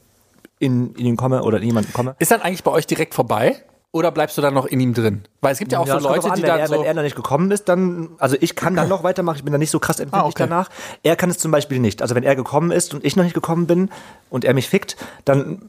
[0.58, 2.16] in, in ihn komme oder in jemanden komme.
[2.18, 3.62] ist dann eigentlich bei euch direkt vorbei?
[3.92, 5.22] Oder bleibst du dann noch in ihm drin?
[5.40, 6.74] Weil es gibt ja auch Ja, so Leute, an, die dann er, so.
[6.74, 9.52] wenn er dann nicht gekommen ist, dann, also ich kann dann noch weitermachen, ich bin
[9.52, 10.46] dann nicht so krass empfindlich Ah, okay.
[10.48, 10.70] danach.
[11.02, 12.00] Er kann es zum Beispiel nicht.
[12.00, 13.90] Also wenn er gekommen ist und ich noch nicht gekommen bin
[14.30, 15.68] und er mich fickt, dann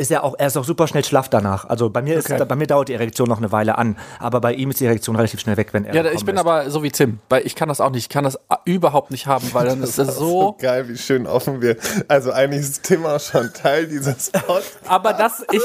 [0.00, 1.66] ist er auch, er ist auch super schnell schlaff danach.
[1.68, 2.44] Also bei mir ist, Okay.
[2.44, 5.14] bei mir dauert die Erektion noch eine Weile an, aber bei ihm ist die Erektion
[5.16, 6.40] relativ schnell weg, wenn er ja, ich bin ist.
[6.40, 8.02] aber so wie Tim, weil ich kann das auch nicht.
[8.04, 10.56] Ich kann das überhaupt nicht haben, weil dann ist das so.
[10.60, 11.76] Geil, wie schön offen wir.
[12.08, 14.78] Also eigentlich ist Tim auch schon Teil dieses Podcasts.
[14.88, 15.62] Aber das, ich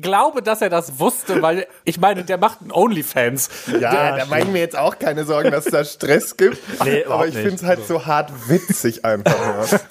[0.00, 3.48] glaube, dass er das wusste, weil ich meine, der macht einen OnlyFans.
[3.80, 6.58] Ja, da mache ich mir jetzt auch keine Sorgen, dass es da Stress gibt.
[6.84, 9.34] Nee, aber ich finde es halt so hart witzig einfach.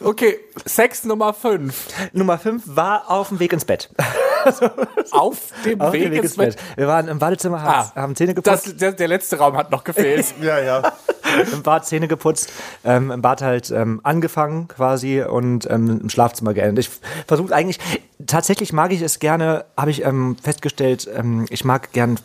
[0.01, 1.73] Okay, Sex Nummer 5.
[2.11, 3.70] Nummer 5 war auf dem Weg ins Bett.
[5.11, 6.55] Auf dem Auf Weg, dem Weg ins Bett.
[6.75, 9.71] Wir waren im Badezimmer, haben, Ah, haben Zähne Das, geputzt, der, der letzte Raum hat
[9.71, 10.25] noch gefehlt.
[10.41, 10.93] Ja, ja.
[11.53, 12.51] im Bad Zähne geputzt,
[12.83, 16.85] ähm, im Bad halt ähm, angefangen quasi und ähm, im Schlafzimmer geendet.
[16.85, 16.91] Ich
[17.27, 17.79] versuche eigentlich,
[18.25, 22.19] tatsächlich mag ich es gerne, habe ich ähm, festgestellt, ähm, ich mag gern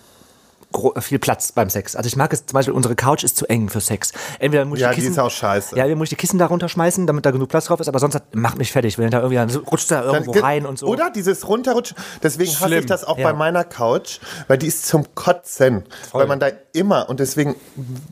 [0.98, 1.96] viel Platz beim Sex.
[1.96, 4.12] Also ich mag es zum Beispiel, unsere Couch ist zu eng für Sex.
[4.38, 5.74] Entweder muss ich Ja, die die Kissen, ist auch scheiße.
[5.76, 7.98] Ja, entweder muss ich die Kissen da runterschmeißen, damit da genug Platz drauf ist, aber
[7.98, 8.98] sonst hat, macht mich fertig.
[8.98, 10.86] Wenn da irgendwie dann rutscht da irgendwo ge- rein und so.
[10.86, 11.96] Oder dieses Runterrutschen.
[12.22, 12.80] Deswegen hasse Schlimm.
[12.80, 13.30] ich das auch Ja.
[13.30, 15.84] bei meiner Couch, weil die ist zum Kotzen.
[16.12, 17.56] Weil man da immer, und deswegen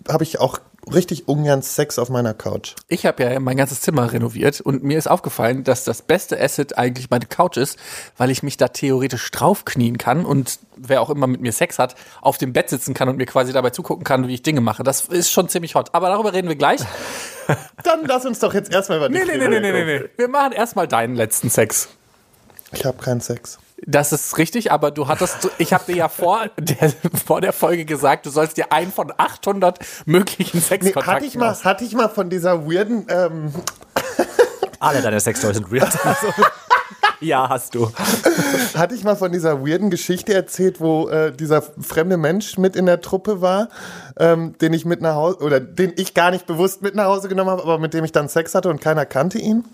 [0.09, 0.59] habe ich auch
[0.93, 2.75] richtig ungern Sex auf meiner Couch.
[2.89, 6.77] Ich habe ja mein ganzes Zimmer renoviert und mir ist aufgefallen, dass das beste Asset
[6.79, 7.79] eigentlich meine Couch ist,
[8.17, 11.95] weil ich mich da theoretisch draufknien kann und wer auch immer mit mir Sex hat,
[12.21, 14.83] auf dem Bett sitzen kann und mir quasi dabei zugucken kann, wie ich Dinge mache.
[14.83, 15.95] Das ist schon ziemlich hot.
[15.95, 16.81] Aber darüber reden wir gleich.
[17.83, 20.09] Dann lass uns doch jetzt erstmal über die Nee, nee, nee, nee, nee, nee, nee.
[20.17, 21.89] Wir machen erstmal deinen letzten Sex.
[22.73, 23.59] Ich habe keinen Sex.
[23.87, 26.93] Das ist richtig, aber du hattest, ich habe dir ja vor der,
[27.25, 31.37] vor der Folge gesagt, du sollst dir einen von 800 möglichen Nee, Sexkontakten hatte ich
[31.37, 33.53] mal, aus- hatte ich mal von dieser weirden, ähm,
[34.81, 35.85] Alle deine Sextoys sind weird.
[36.05, 36.27] Also,
[37.21, 37.91] ja, hast du.
[38.77, 42.85] hatte ich mal von dieser weirden Geschichte erzählt, wo äh, dieser fremde Mensch mit in
[42.85, 43.69] der Truppe war,
[44.19, 47.29] ähm, den ich mit nach Hause, oder den ich gar nicht bewusst mit nach Hause
[47.29, 49.65] genommen habe, aber mit dem ich dann Sex hatte und keiner kannte ihn?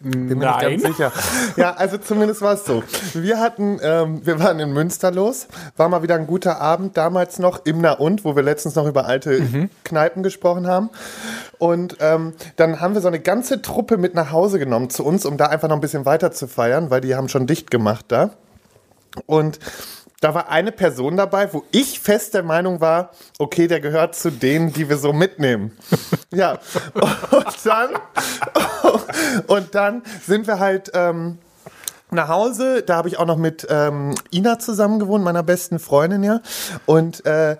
[0.00, 0.80] Bin mir nicht Nein.
[0.80, 1.12] ganz sicher.
[1.56, 2.82] Ja, also zumindest war es so.
[3.14, 7.38] Wir hatten, ähm, wir waren in Münster los, war mal wieder ein guter Abend, damals
[7.38, 10.90] noch im Na und, wo wir letztens noch über alte Kneipen gesprochen haben.
[11.58, 15.24] Und ähm, dann haben wir so eine ganze Truppe mit nach Hause genommen zu uns,
[15.24, 18.04] um da einfach noch ein bisschen weiter zu feiern, weil die haben schon dicht gemacht
[18.08, 18.30] da.
[19.24, 19.58] Und
[20.26, 24.32] da war eine Person dabei, wo ich fest der Meinung war, okay, der gehört zu
[24.32, 25.70] denen, die wir so mitnehmen.
[26.34, 26.58] ja.
[27.30, 27.90] Und dann,
[29.46, 31.38] und dann sind wir halt ähm,
[32.10, 36.24] nach Hause, da habe ich auch noch mit ähm, Ina zusammen gewohnt, meiner besten Freundin
[36.24, 36.40] ja.
[36.86, 37.56] Und äh,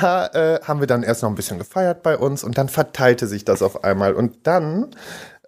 [0.00, 3.26] da äh, haben wir dann erst noch ein bisschen gefeiert bei uns und dann verteilte
[3.26, 4.14] sich das auf einmal.
[4.14, 4.94] Und dann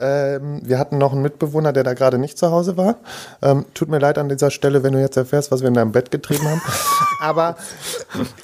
[0.00, 2.96] ähm, wir hatten noch einen Mitbewohner, der da gerade nicht zu Hause war.
[3.42, 5.92] Ähm, tut mir leid an dieser Stelle, wenn du jetzt erfährst, was wir in deinem
[5.92, 6.62] Bett getrieben haben.
[7.20, 7.56] Aber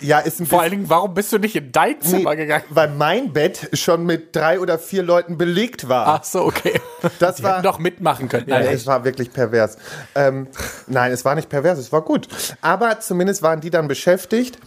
[0.01, 2.64] ja, ist ein Vor allen Dingen, warum bist du nicht in dein Zimmer Nee, gegangen?
[2.71, 6.07] Weil mein Bett schon mit drei oder vier Leuten belegt war.
[6.09, 6.81] Ach so, okay.
[7.21, 8.49] Das Die war- doch mitmachen können.
[8.49, 9.77] Ja, Nein, es war wirklich pervers.
[10.14, 10.49] Ähm,
[10.88, 12.27] nein, es war nicht pervers, es war gut.
[12.62, 14.59] Aber zumindest waren die dann beschäftigt.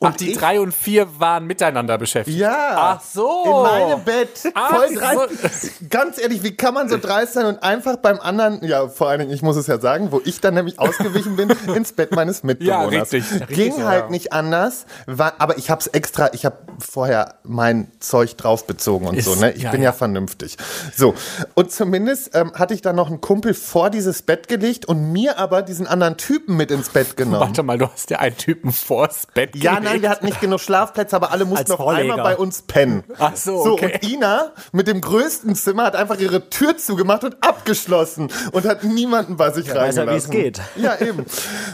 [0.00, 2.38] Ach, die ich- drei und vier waren miteinander beschäftigt.
[2.38, 2.98] Ja.
[2.98, 3.42] Ach so.
[3.44, 4.52] In meinem Bett.
[4.54, 5.00] Ach Voll so.
[5.00, 5.90] dreist.
[5.90, 9.20] Ganz ehrlich, wie kann man so dreist sein und einfach beim anderen, ja, vor allen
[9.20, 12.42] Dingen, ich muss es ja sagen, wo ich dann nämlich ausgewichen bin, ins Bett meines
[12.42, 12.92] Mitbewohners.
[12.92, 13.24] Ja, richtig.
[13.48, 14.10] Ging Richtig, halt ja.
[14.10, 19.24] nicht anders, war, aber ich hab's extra, ich habe vorher mein Zeug draufbezogen und Ist-
[19.26, 19.52] so, ne?
[19.52, 19.92] Ich ja, bin ja, ja.
[19.92, 20.56] vernünftig.
[20.96, 21.14] So.
[21.54, 25.38] Und zumindest ähm, hatte ich dann noch einen Kumpel vor dieses Bett gelegt und mir
[25.38, 27.40] aber diesen anderen Typen mit ins Bett genommen.
[27.40, 29.92] Warte mal, du hast ja einen Typen vors Bett Ja, gelegt.
[29.92, 32.14] nein, wir hatten nicht genug Schlafplätze, aber alle mussten Als noch Vorleger.
[32.14, 33.04] einmal bei uns pennen.
[33.18, 33.98] Ach so, So, okay.
[34.02, 38.84] und Ina mit dem größten Zimmer hat einfach ihre Tür zugemacht und abgeschlossen und hat
[38.84, 40.32] niemanden bei sich Ja, weiß ja, reingelassen.
[40.32, 40.60] wie es geht.
[40.76, 41.24] Ja, eben.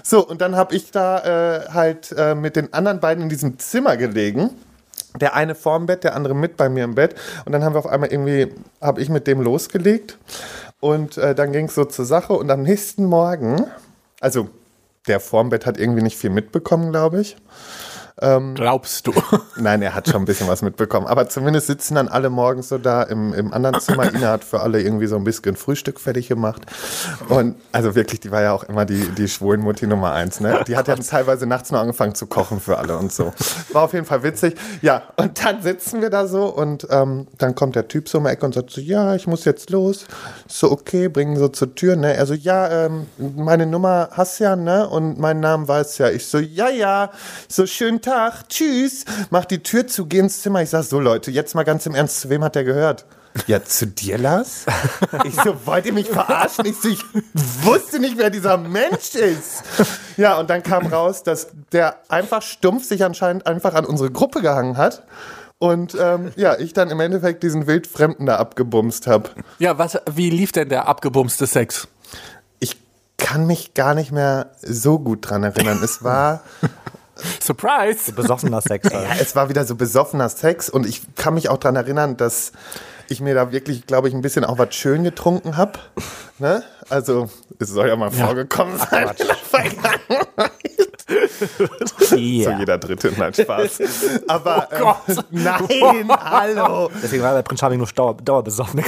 [0.03, 1.19] So, und dann habe ich da
[1.65, 4.51] äh, halt äh, mit den anderen beiden in diesem Zimmer gelegen.
[5.21, 7.15] Der eine vorm Bett, der andere mit bei mir im Bett.
[7.45, 10.19] Und dann haben wir auf einmal irgendwie, habe ich mit dem losgelegt.
[10.81, 12.35] Und äh, dann ging es so zur Sache.
[12.35, 13.65] Und am nächsten Morgen,
[14.21, 14.49] also
[15.09, 17.37] der vorm Bett hat irgendwie nicht viel mitbekommen, glaube ich.
[18.55, 19.13] Glaubst du?
[19.57, 21.07] Nein, er hat schon ein bisschen was mitbekommen.
[21.07, 24.13] Aber zumindest sitzen dann alle morgens so da im, im anderen Zimmer.
[24.13, 26.63] Ina hat für alle irgendwie so ein bisschen Frühstück fertig gemacht.
[27.29, 30.41] Und also wirklich, die war ja auch immer die, die Schwulenmutti Nummer eins.
[30.41, 30.65] Ne?
[30.67, 33.33] Die hat ja teilweise nachts noch angefangen zu kochen für alle und so.
[33.73, 34.57] War auf jeden Fall witzig.
[34.83, 38.25] Ja, und dann sitzen wir da so und ähm, dann kommt der Typ so um
[38.25, 40.07] die Ecke und sagt so, ja, ich muss jetzt los.
[40.47, 41.97] So, okay, bringen so zur Tür.
[41.97, 42.15] Ne?
[42.15, 44.89] Er so, ja, ähm, meine Nummer hast ja, ne?
[44.89, 46.11] Und meinen Namen weiß ja.
[46.11, 47.11] Ich so, ja, ja.
[47.49, 49.05] So, schönen Tag, tschüss.
[49.29, 50.63] Mach die Tür zu, geh ins Zimmer.
[50.63, 53.05] Ich sag so, Leute, jetzt mal ganz im Ernst, zu wem hat der gehört?
[53.47, 54.65] Ja, zu dir, Lars?
[55.25, 56.65] Ich so, wollt ihr mich verarschen?
[56.65, 59.63] Ich so, ich wusste nicht, wer dieser Mensch ist.
[60.17, 64.41] Ja, und dann kam raus, dass der einfach stumpf sich anscheinend einfach an unsere Gruppe
[64.41, 65.03] gehangen hat.
[65.59, 69.29] Und ähm, ja, ich dann im Endeffekt diesen Wildfremden da abgebumst habe.
[69.59, 71.89] ja, was, wie lief denn der abgebumste Sex?
[72.59, 72.79] Ich
[73.19, 75.81] kann mich gar nicht mehr so gut dran erinnern.
[75.85, 76.41] Es war,
[77.43, 78.13] Surprise!
[78.13, 78.91] Besoffener Sex.
[78.93, 79.09] Halt.
[79.09, 82.53] ja, es war wieder so besoffener Sex und ich kann mich auch dran erinnern, dass
[83.09, 85.79] ich mir da wirklich, glaube ich, ein bisschen auch was schön getrunken habe.
[86.39, 86.63] Ne?
[86.91, 89.09] Also, es soll ja mal vorgekommen sein.
[89.19, 90.53] in der Vergangenheit.
[92.01, 92.59] So Ja.
[92.59, 93.79] jeder Dritte, nein, Spaß.
[94.27, 95.25] Aber ähm, Gott.
[95.31, 96.91] nein, hallo.
[97.03, 98.83] Deswegen war bei Prinz Charming nur Dauer, dauerbesoffen.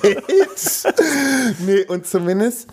[0.00, 0.84] Bitch.
[1.60, 2.68] nee, und zumindest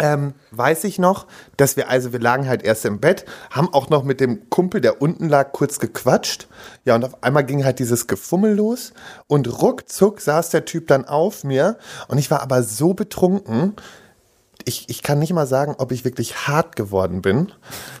[0.00, 1.26] ähm, weiß ich noch,
[1.56, 4.80] dass wir, also wir lagen halt erst im Bett, haben auch noch mit dem Kumpel,
[4.80, 6.48] der unten lag, kurz gequatscht.
[6.84, 8.92] Ja, und auf einmal ging halt dieses Gefummel los
[9.26, 11.78] und ruckzuck saß der Typ dann auf mir
[12.08, 13.76] und ich war aber so betrunken,
[14.66, 17.52] ich, ich kann nicht mal sagen, ob ich wirklich hart geworden bin.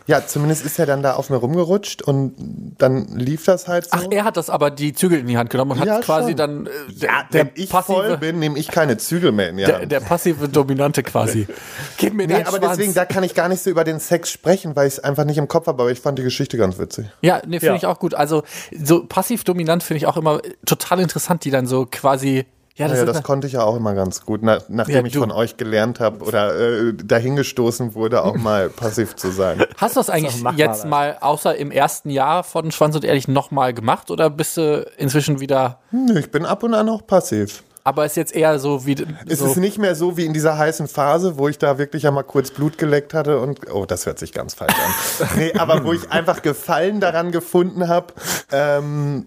[0.06, 2.34] Ja, zumindest ist er dann da auf mir rumgerutscht und
[2.78, 3.90] dann lief das halt so.
[3.92, 6.30] Ach, er hat das aber die Zügel in die Hand genommen und hat Ja, quasi
[6.30, 6.36] schon.
[6.36, 9.56] dann äh, der, ja, der wenn ich voll bin, nehme ich keine Zügel mehr in
[9.58, 9.92] die der, Hand.
[9.92, 11.46] der passive Dominante quasi.
[11.98, 12.76] Gib mir Nee, deinen aber Schwanz.
[12.76, 15.24] deswegen, da kann ich gar nicht so über den Sex sprechen, weil ich es einfach
[15.24, 17.06] nicht im Kopf habe, aber ich fand die Geschichte ganz witzig.
[17.20, 17.74] Ja, nee, finde Ja.
[17.76, 18.14] ich auch gut.
[18.14, 18.42] Also
[18.82, 22.44] so passiv-dominant finde ich auch immer total interessant, die dann so quasi.
[22.76, 25.16] Ja, das ist das konnte ich ja auch immer ganz gut, na, nachdem Ja, ich
[25.16, 29.64] von euch gelernt habe oder äh, dahingestoßen wurde, auch mal passiv zu sein.
[29.76, 30.90] Hast du das eigentlich mal jetzt was.
[30.90, 35.40] mal außer im ersten Jahr von Schwanz und Ehrlich nochmal gemacht oder bist du inzwischen
[35.40, 35.80] wieder.
[35.90, 37.62] Nö, ich bin ab und an auch passiv.
[37.84, 38.94] Aber ist jetzt eher so wie.
[39.26, 42.06] Es so, ist nicht mehr so wie in dieser heißen Phase, wo ich da wirklich
[42.06, 45.28] einmal kurz Blut geleckt hatte und, oh, das hört sich ganz falsch an.
[45.36, 48.14] nee, aber wo ich einfach Gefallen daran gefunden habe,
[48.52, 49.26] ähm,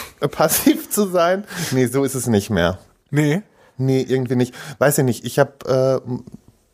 [0.30, 1.44] passiv zu sein.
[1.72, 2.78] Nee, so ist es nicht mehr.
[3.10, 3.42] nee.
[3.78, 4.54] Nee, irgendwie nicht.
[4.78, 5.24] Weiß ich nicht.
[5.24, 6.12] Ich habe, äh,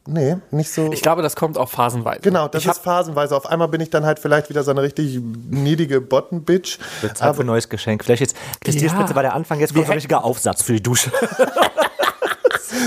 [0.07, 0.93] nee, nicht so.
[0.93, 2.21] Ich glaube, das kommt auch phasenweise.
[2.21, 3.37] Genau, das ich ist phasenweise.
[3.37, 6.79] Auf einmal bin ich dann halt vielleicht wieder so eine richtig niedige Bottom-Bitch.
[7.01, 8.05] Wird Zeit für ein neues Geschenk.
[8.05, 9.15] Vielleicht jetzt, Christierspritze Ja.
[9.15, 11.13] war der Anfang, jetzt kommt so ein richtiger Aufsatz für die Dusche.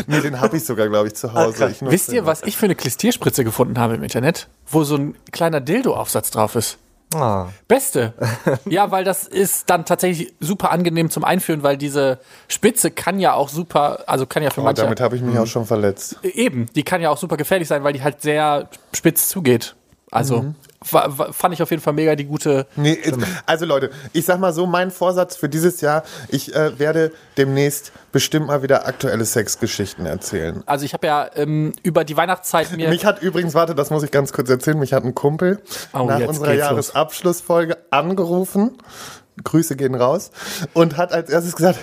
[0.08, 1.70] Nee, den habe ich sogar, glaube ich, zu Hause.
[1.70, 4.48] Ich Wisst ihr, was ich für eine Klistierspritze gefunden habe im Internet?
[4.68, 6.78] Wo so ein kleiner Dildo-Aufsatz drauf ist.
[7.14, 7.48] Ah.
[7.68, 8.14] Beste.
[8.66, 13.34] ja, weil das ist dann tatsächlich super angenehm zum Einführen, weil diese Spitze kann ja
[13.34, 14.84] auch super, also kann ja für Oh, manche.
[14.84, 16.18] damit habe ich mich auch schon verletzt.
[16.24, 19.76] Eben, die kann ja auch super gefährlich sein, weil die halt sehr spitz zugeht.
[20.14, 20.56] Also Mhm.
[20.84, 22.68] fand ich auf jeden Fall mega die gute.
[22.76, 23.00] Nee,
[23.46, 27.94] also Leute, ich sag mal so, mein Vorsatz für dieses Jahr, ich äh, werde demnächst
[28.12, 30.64] bestimmt mal wieder aktuelle Sexgeschichten erzählen.
[30.66, 32.90] Also ich habe ja ähm, über die Weihnachtszeit mir.
[32.90, 35.62] Mich hat übrigens, warte, das muss ich ganz kurz erzählen, mich hat ein Kumpel
[35.94, 36.54] Oh, nach unserer.
[36.56, 38.72] Jahresabschlussfolge angerufen,
[39.44, 40.32] Grüße gehen raus,
[40.74, 41.80] und hat als erstes gesagt,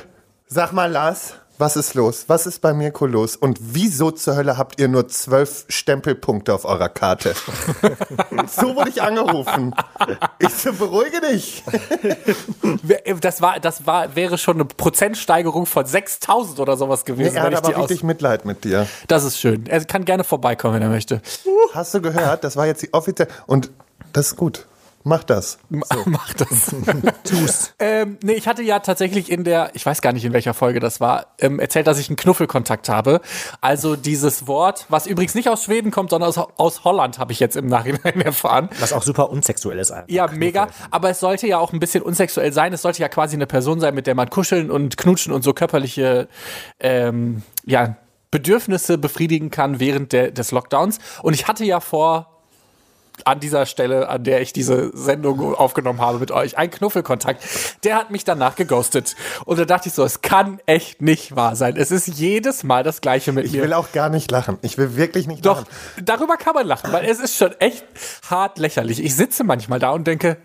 [0.49, 2.25] sag mal Lars, was ist los?
[2.29, 3.37] Was ist bei Mirko los?
[3.37, 7.35] Und wieso zur Hölle habt ihr nur zwölf Stempelpunkte auf eurer Karte?
[8.47, 9.75] so wurde ich angerufen.
[10.39, 11.65] Ich so, beruhige dich.
[13.21, 17.37] das war, das war, wäre schon eine Prozentsteigerung von 6000 oder sowas gewesen.
[17.37, 18.87] er wenn hat aber richtig Mitleid mit dir.
[19.09, 19.67] das ist schön.
[19.67, 21.21] Er kann gerne vorbeikommen, wenn er möchte.
[21.73, 22.45] Hast du gehört?
[22.45, 23.31] Das war jetzt die offizielle.
[23.47, 23.71] Und
[24.13, 24.67] das ist gut.
[25.09, 25.59] Mach das.
[25.71, 26.75] Mach das.
[27.25, 27.73] Tu's.
[27.79, 30.81] ähm, nee, ich hatte ja tatsächlich in der, ich weiß gar nicht in welcher Folge
[30.81, 33.23] das war, ähm, erzählt, dass ich einen Knuffelkontakt habe.
[33.63, 37.41] Also dieses Wort, was übrigens nicht aus Schweden kommt, sondern aus, aus Holland, habe ich
[37.41, 38.69] jetzt im Nachhinein erfahren.
[38.81, 40.11] Was auch super unsexuell ist einfach.
[40.11, 40.69] Ja, mega.
[40.91, 42.75] Aber es sollte ja auch ein bisschen unsexuell sein.
[42.75, 45.55] Es sollte ja quasi eine Person sein, mit der man kuscheln und knutschen und so
[45.55, 46.29] körperliche
[46.81, 47.97] ähm, ja,
[48.31, 50.99] Bedürfnisse befriedigen kann während der, des Lockdowns.
[51.23, 52.38] Und ich hatte ja vor,
[53.27, 57.43] an dieser Stelle, an der ich diese Sendung aufgenommen habe mit euch, einen Knuffelkontakt.
[57.85, 59.17] Der hat mich danach geghostet.
[59.45, 61.77] Und da dachte ich so, es kann echt nicht wahr sein.
[61.77, 63.63] Es ist jedes Mal das Gleiche mit Ich mir.
[63.63, 64.59] will auch gar nicht lachen.
[64.63, 65.69] Ich will wirklich nicht Doch, lachen.
[66.05, 67.85] darüber kann man lachen, weil es ist schon echt
[68.29, 69.03] hart lächerlich.
[69.03, 70.37] Ich sitze manchmal da und denke,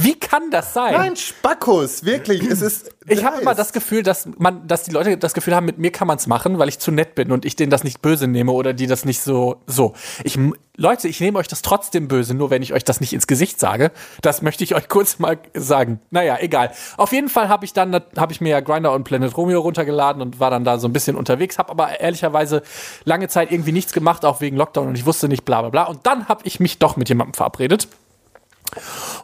[0.00, 0.92] wie kann das sein?
[0.92, 2.40] Nein, Spackos, wirklich.
[2.42, 2.94] Es ist.
[3.08, 5.90] ich habe immer das Gefühl, dass man, dass die Leute das Gefühl haben, mit mir
[5.90, 8.28] kann man es machen, weil ich zu nett bin und ich denen das nicht böse
[8.28, 9.94] nehme oder die das nicht so so.
[10.22, 10.38] Ich
[10.76, 13.58] Leute, ich nehme euch das trotzdem böse, nur wenn ich euch das nicht ins Gesicht
[13.58, 13.90] sage.
[14.22, 15.98] Das möchte ich euch kurz mal sagen.
[16.10, 16.70] Naja, egal.
[16.96, 20.22] Auf jeden Fall habe ich dann habe ich mir ja Grinder und Planet Romeo runtergeladen
[20.22, 22.62] und war dann da so ein bisschen unterwegs, habe aber ehrlicherweise
[23.02, 25.82] lange Zeit irgendwie nichts gemacht, auch wegen Lockdown und ich wusste nicht bla bla bla.
[25.86, 27.88] Und dann habe ich mich doch mit jemandem verabredet.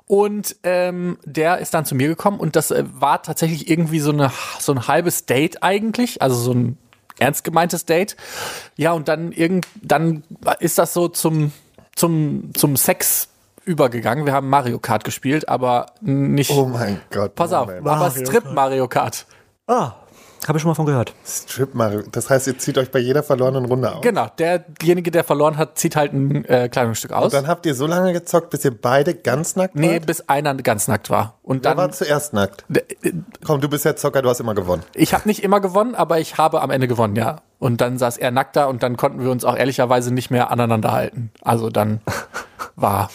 [0.06, 4.12] Und ähm, der ist dann zu mir gekommen und das äh, war tatsächlich irgendwie so,
[4.12, 6.78] eine, so ein halbes Date eigentlich, also so ein
[7.18, 8.16] ernst gemeintes Date.
[8.76, 10.22] Ja, und dann irgend, dann
[10.60, 11.52] ist das so zum,
[11.96, 13.28] zum, zum Sex
[13.64, 14.26] übergegangen.
[14.26, 16.50] Wir haben Mario Kart gespielt, aber nicht.
[16.50, 17.34] Oh mein Gott.
[17.34, 17.86] pass auf, Moment.
[17.86, 19.26] aber Strip Mario Kart.
[19.66, 19.92] Ah,
[20.48, 21.14] habe ich schon mal von gehört.
[21.26, 22.02] Strip Mario.
[22.12, 24.02] Das heißt, ihr zieht euch bei jeder verlorenen Runde aus.
[24.02, 27.32] Genau, derjenige, der verloren hat, zieht halt ein äh, Kleidungsstück aus.
[27.32, 30.06] Dann habt ihr so lange gezockt, bis ihr beide ganz nackt nee, wart?
[30.06, 31.38] bis einer ganz nackt war.
[31.42, 31.92] Und Wer war dann.
[31.94, 32.64] zuerst nackt?
[33.44, 34.82] Komm, du bist ja Zocker, du hast immer gewonnen.
[34.94, 37.40] Ich habe nicht immer gewonnen, aber ich habe am Ende gewonnen, ja.
[37.58, 40.50] Und dann saß er nackt da und dann konnten wir uns auch ehrlicherweise nicht mehr
[40.50, 41.30] aneinander halten.
[41.42, 42.00] Also dann
[42.76, 43.10] war.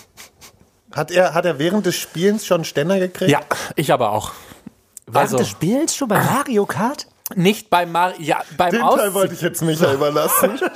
[0.92, 3.30] Hat er, hat er während des Spielens schon Ständer gekriegt?
[3.30, 3.42] Ja,
[3.76, 4.32] ich aber auch.
[5.06, 7.08] Während Also des Spiels schon bei Mario Kart?
[7.36, 10.60] Nicht beim Mar ja, beim Den Aus Teil wollte ich jetzt Micha überlassen.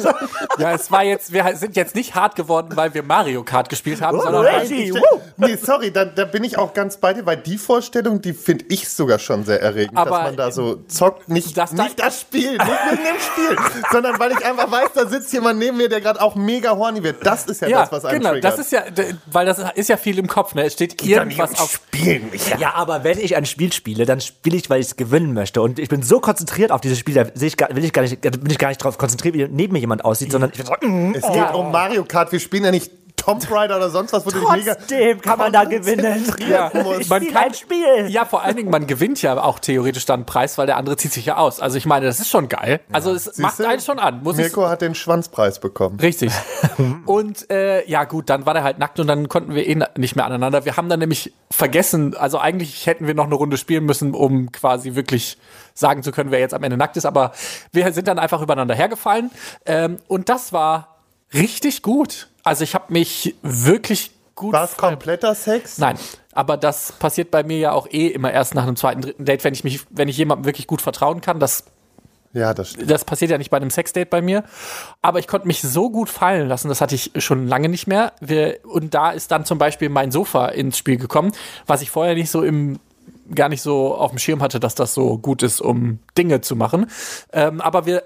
[0.59, 4.01] Ja, es war jetzt wir sind jetzt nicht hart geworden, weil wir Mario Kart gespielt
[4.01, 4.91] haben, sondern weil, Crazy.
[4.93, 4.93] Ich-
[5.37, 8.65] nee, sorry, da, da bin ich auch ganz bei dir, weil die Vorstellung, die finde
[8.69, 11.83] ich sogar schon sehr erregend, Aber- dass man da so zockt, nicht Das das, da-
[11.85, 13.57] nicht das Spiel, nicht wegen dem Spiel,
[13.91, 17.01] sondern weil ich einfach weiß, da sitzt jemand neben mir, der gerade auch mega horny
[17.01, 17.25] wird.
[17.25, 18.53] Das ist ja, ja, das, was einen genau, triggert.
[18.53, 18.83] das ist ja
[19.31, 20.65] weil das ist ja viel im Kopf, ne?
[20.65, 22.57] Es steht irgendwas auf Spielen, Micha.
[22.59, 25.61] Ja, aber wenn ich ein Spiel spiele, dann spiele ich, weil ich es gewinnen möchte.
[25.61, 28.01] Und ich bin so konzentriert auf dieses Spiel, da sehe ich, gar- will ich gar
[28.01, 30.57] nicht, da bin ich gar nicht drauf konzentriert, wie neben mir jemand aussieht, sondern ich
[30.57, 32.91] bin so, mm, Es geht um Mario Kart, wir spielen ja nicht
[33.23, 36.25] Tomb Raider oder sonst was, wo trotzdem kann man da gewinnen.
[36.49, 38.07] Ja, man spiel kann ein Spiel.
[38.09, 40.97] Ja, vor allen Dingen, man gewinnt ja auch theoretisch dann einen Preis, weil der andere
[40.97, 41.59] zieht sich ja aus.
[41.59, 42.81] Also ich meine, das ist schon geil.
[42.91, 43.69] Also es macht Siehste?
[43.69, 45.99] einen schon an, muss Mirko hat den Schwanzpreis bekommen.
[45.99, 46.31] Richtig.
[47.05, 50.15] Und äh, ja, gut, dann war der halt nackt und dann konnten wir eh nicht
[50.15, 50.65] mehr aneinander.
[50.65, 54.51] Wir haben dann nämlich vergessen, also eigentlich hätten wir noch eine Runde spielen müssen, um
[54.51, 55.37] quasi wirklich
[55.73, 57.05] sagen zu können, wer jetzt am Ende nackt ist.
[57.05, 57.31] Aber
[57.71, 59.31] wir sind dann einfach übereinander hergefallen.
[59.65, 60.97] Ähm, und das war
[61.33, 62.29] richtig gut.
[62.43, 64.53] Also ich habe mich wirklich gut.
[64.53, 65.77] War es kompletter Sex?
[65.77, 65.97] Nein,
[66.33, 69.43] aber das passiert bei mir ja auch eh immer erst nach einem zweiten, dritten Date,
[69.43, 71.39] wenn ich mich, wenn ich jemandem wirklich gut vertrauen kann.
[71.39, 71.65] Das
[72.33, 72.89] Ja, das stimmt.
[72.89, 74.43] das passiert ja nicht bei einem Sexdate bei mir.
[75.01, 78.13] Aber ich konnte mich so gut fallen lassen, das hatte ich schon lange nicht mehr.
[78.19, 81.31] Wir, und da ist dann zum Beispiel mein Sofa ins Spiel gekommen,
[81.65, 82.79] was ich vorher nicht so im
[83.33, 86.57] gar nicht so auf dem Schirm hatte, dass das so gut ist, um Dinge zu
[86.57, 86.87] machen.
[87.31, 88.03] Ähm, aber wir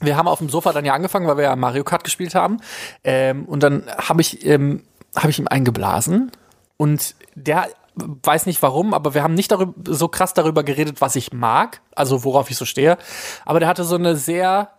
[0.00, 2.58] wir haben auf dem Sofa dann ja angefangen, weil wir ja Mario Kart gespielt haben.
[3.04, 4.84] Ähm, und dann habe ich, ähm,
[5.14, 6.32] hab ich ihm eingeblasen.
[6.76, 11.16] Und der weiß nicht warum, aber wir haben nicht darüber, so krass darüber geredet, was
[11.16, 12.96] ich mag, also worauf ich so stehe.
[13.44, 14.70] Aber der hatte so eine sehr,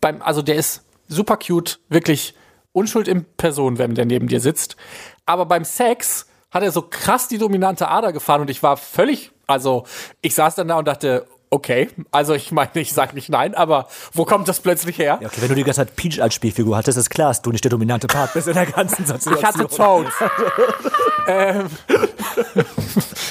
[0.00, 2.34] beim, also der ist super cute, wirklich
[2.72, 4.76] Unschuld in Person, wenn der neben dir sitzt.
[5.26, 9.32] Aber beim Sex hat er so krass die dominante Ader gefahren und ich war völlig,
[9.46, 9.84] also
[10.20, 13.86] ich saß dann da und dachte, okay, also ich meine, ich sage nicht nein, aber
[14.12, 15.18] wo kommt das plötzlich her?
[15.20, 17.52] Ja, okay, wenn du die ganze Zeit Peach als Spielfigur hattest, ist klar, dass du
[17.52, 19.36] nicht der dominante Part bist in der ganzen Situation.
[19.42, 20.10] Ich hatte Toads.
[21.28, 21.66] ähm,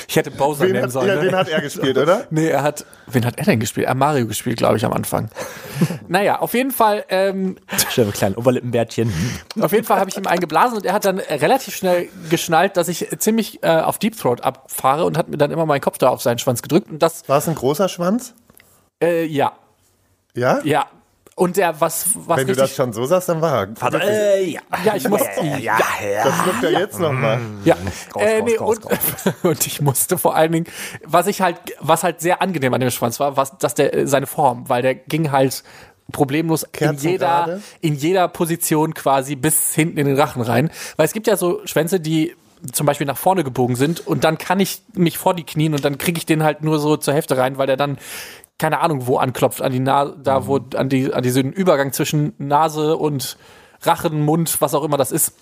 [0.07, 1.07] ich hätte Bowser Den nehmen hat, sollen.
[1.07, 1.21] ja, ne?
[1.21, 2.25] den hat er gespielt, oder?
[2.29, 2.86] Nee, er hat.
[3.07, 3.88] Wen hat er denn gespielt?
[3.88, 5.29] Er hat Mario gespielt, glaube ich, am Anfang.
[6.07, 7.57] naja, auf jeden Fall, ähm,
[7.89, 9.12] Schöne kleine Oberlippenbärtchen.
[9.60, 12.88] auf jeden Fall habe ich ihm eingeblasen und er hat dann relativ schnell geschnallt, dass
[12.88, 16.10] ich ziemlich äh, auf Deep Throat abfahre und hat mir dann immer meinen Kopf da
[16.10, 16.89] auf seinen Schwanz gedrückt.
[16.89, 18.11] Und das, War es ein großer Schwanz?
[19.02, 19.54] Äh, ja,
[20.36, 20.62] Ja?
[20.63, 20.88] ja.
[21.36, 24.02] Und der, was, was Wenn du das schon so sagst, dann war er.
[24.02, 24.62] Äh, ja.
[24.84, 25.80] ja, ich muss, Ja, ja.
[26.24, 27.39] Das schluckt er jetzt nochmal.
[27.63, 27.76] Ja,
[28.13, 30.67] Raus, äh, raus, nee, raus, und, und ich musste vor allen Dingen,
[31.04, 34.08] was ich halt, was halt sehr angenehm an dem Schwanz war, was, dass der äh,
[34.08, 35.63] seine Form, weil der ging halt
[36.12, 40.69] problemlos in jeder, in jeder Position quasi bis hinten in den Rachen rein.
[40.97, 42.36] Weil es gibt ja so Schwänze, die
[42.71, 45.84] zum Beispiel nach vorne gebogen sind und dann kann ich mich vor die knien und
[45.84, 47.97] dann kriege ich den halt nur so zur Hälfte rein, weil der dann
[48.58, 52.34] keine Ahnung wo anklopft an die Nase, da wo an die an diesen Übergang zwischen
[52.38, 53.38] Nase und
[53.82, 55.34] Rachen, Mund, was auch immer das ist.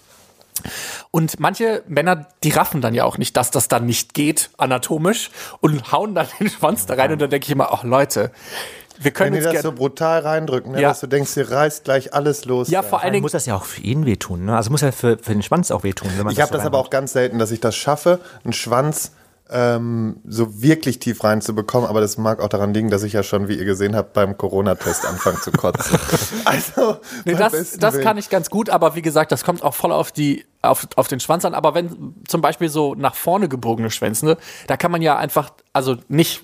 [1.11, 5.31] Und manche Männer, die raffen dann ja auch nicht, dass das dann nicht geht, anatomisch,
[5.61, 7.11] und hauen dann den Schwanz da rein.
[7.11, 8.31] Und dann denke ich immer, ach Leute,
[9.01, 10.89] wir können Wenn die uns das so brutal reindrücken, ne, Ja.
[10.89, 12.69] dass du denkst, dir reißt gleich alles los.
[12.69, 14.45] ja, vor allen Dingen, muss das ja auch für ihn wehtun.
[14.45, 14.55] Ne?
[14.55, 16.09] Also muss ja für, für den Schwanz auch wehtun.
[16.15, 18.53] Wenn man Ich habe so das aber auch ganz selten, dass ich das schaffe, einen
[18.53, 19.11] Schwanz
[19.51, 21.89] ähm, so wirklich tief reinzubekommen.
[21.89, 24.37] Aber das mag auch daran liegen, dass ich ja schon, wie ihr gesehen habt, beim
[24.37, 25.97] Corona-Test anfange zu kotzen.
[26.45, 29.91] also, nee, das, das kann ich ganz gut, aber wie gesagt, das kommt auch voll
[29.91, 31.55] auf die, auf, auf den Schwanz an.
[31.55, 35.51] Aber wenn zum Beispiel so nach vorne gebogene Schwänze, ne, da kann man ja einfach,
[35.73, 36.41] also nicht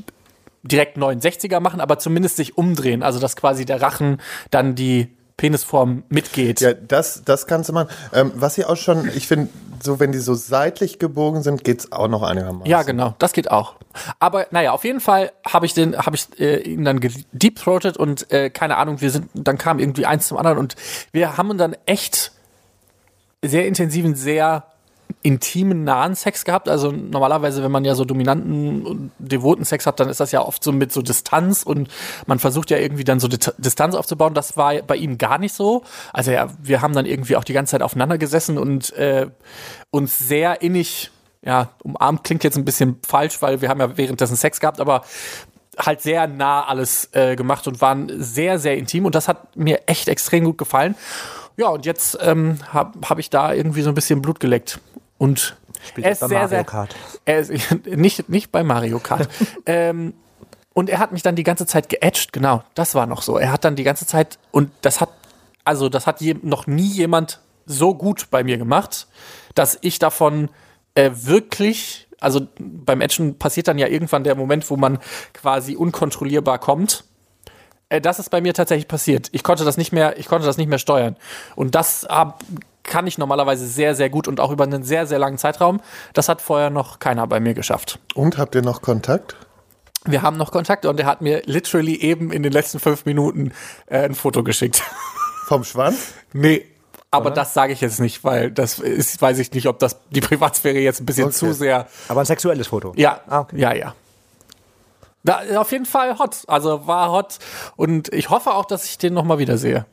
[0.66, 3.04] direkt 69er machen, aber zumindest sich umdrehen.
[3.04, 6.62] Also dass quasi der Rachen dann die Penisform mitgeht.
[6.62, 7.90] Ja, das, das kannst du machen.
[8.14, 9.50] Ähm, was hier auch schon, ich finde,
[9.84, 12.66] so wenn die so seitlich gebogen sind, geht's auch noch einigermaßen.
[12.66, 13.76] Ja, genau, das geht auch.
[14.20, 18.32] Aber naja, auf jeden Fall habe ich den, habe ich äh, ihn dann gedeepthroated und
[18.32, 20.76] äh, keine Ahnung, wir sind, dann kam irgendwie eins zum anderen und
[21.12, 22.32] wir haben dann echt
[23.42, 24.66] sehr intensiven, sehr
[25.22, 26.70] intimen, nahen Sex gehabt.
[26.70, 30.64] Also normalerweise, wenn man ja so dominanten devoten Sex hat, dann ist das ja oft
[30.64, 31.90] so mit so Distanz und
[32.28, 34.34] man versucht ja irgendwie dann so Dit- Distanz aufzubauen.
[34.34, 35.84] Das war bei ihm gar nicht so.
[36.14, 39.28] Also ja, wir haben dann irgendwie auch die ganze Zeit aufeinander gesessen und äh,
[39.90, 41.12] uns sehr innig,
[41.44, 45.04] ja, umarmt klingt jetzt ein bisschen falsch, weil wir haben ja währenddessen Sex gehabt, aber
[45.78, 49.82] halt sehr nah alles äh, gemacht und waren sehr, sehr intim und das hat mir
[49.88, 50.96] echt extrem gut gefallen.
[51.58, 54.80] Ja, und jetzt ähm, habe hab ich da irgendwie so ein bisschen Blut geleckt.
[55.18, 55.56] Und
[55.96, 56.96] er ist bei sehr, Mario sehr, Kart.
[57.26, 57.52] er ist
[57.86, 59.30] nicht, nicht bei Mario Kart.
[59.66, 60.14] ähm,
[60.74, 63.38] und er hat mich dann die ganze Zeit geätscht, genau, das war noch so.
[63.38, 65.10] Er hat dann die ganze Zeit, und das hat,
[65.64, 69.08] also das hat je, noch nie jemand so gut bei mir gemacht,
[69.56, 70.50] dass ich davon
[70.96, 75.00] äh, wirklich, also beim Ätschen passiert dann ja irgendwann der Moment, wo man
[75.34, 77.06] quasi unkontrollierbar kommt.
[77.90, 79.30] Äh, das ist bei mir tatsächlich passiert.
[79.32, 81.16] Ich konnte das nicht mehr, ich konnte das nicht mehr steuern.
[81.56, 82.40] Und das hab,
[82.84, 85.82] kann ich normalerweise sehr, sehr gut und auch über einen sehr, sehr langen Zeitraum.
[86.14, 88.00] Das hat vorher noch keiner bei mir geschafft.
[88.14, 89.36] Und habt ihr noch Kontakt?
[90.08, 93.54] Wir haben noch Kontakt und er hat mir literally eben in den letzten fünf Minuten
[93.88, 94.84] äh, ein Foto geschickt.
[95.48, 96.14] Vom Schwanz?
[96.34, 96.66] nee.
[97.12, 100.20] Aber das sage ich jetzt nicht, weil das ist, weiß ich nicht, ob das die
[100.20, 101.34] Privatsphäre jetzt ein bisschen Okay.
[101.34, 101.88] zu sehr.
[102.10, 102.92] Aber ein sexuelles Foto.
[102.98, 103.58] Ja, Ah, okay.
[103.58, 103.96] ja, ja.
[105.26, 106.44] Da, auf jeden Fall hot.
[106.48, 107.40] Also war hot
[107.76, 109.86] und ich hoffe auch, dass ich den nochmal wiedersehe.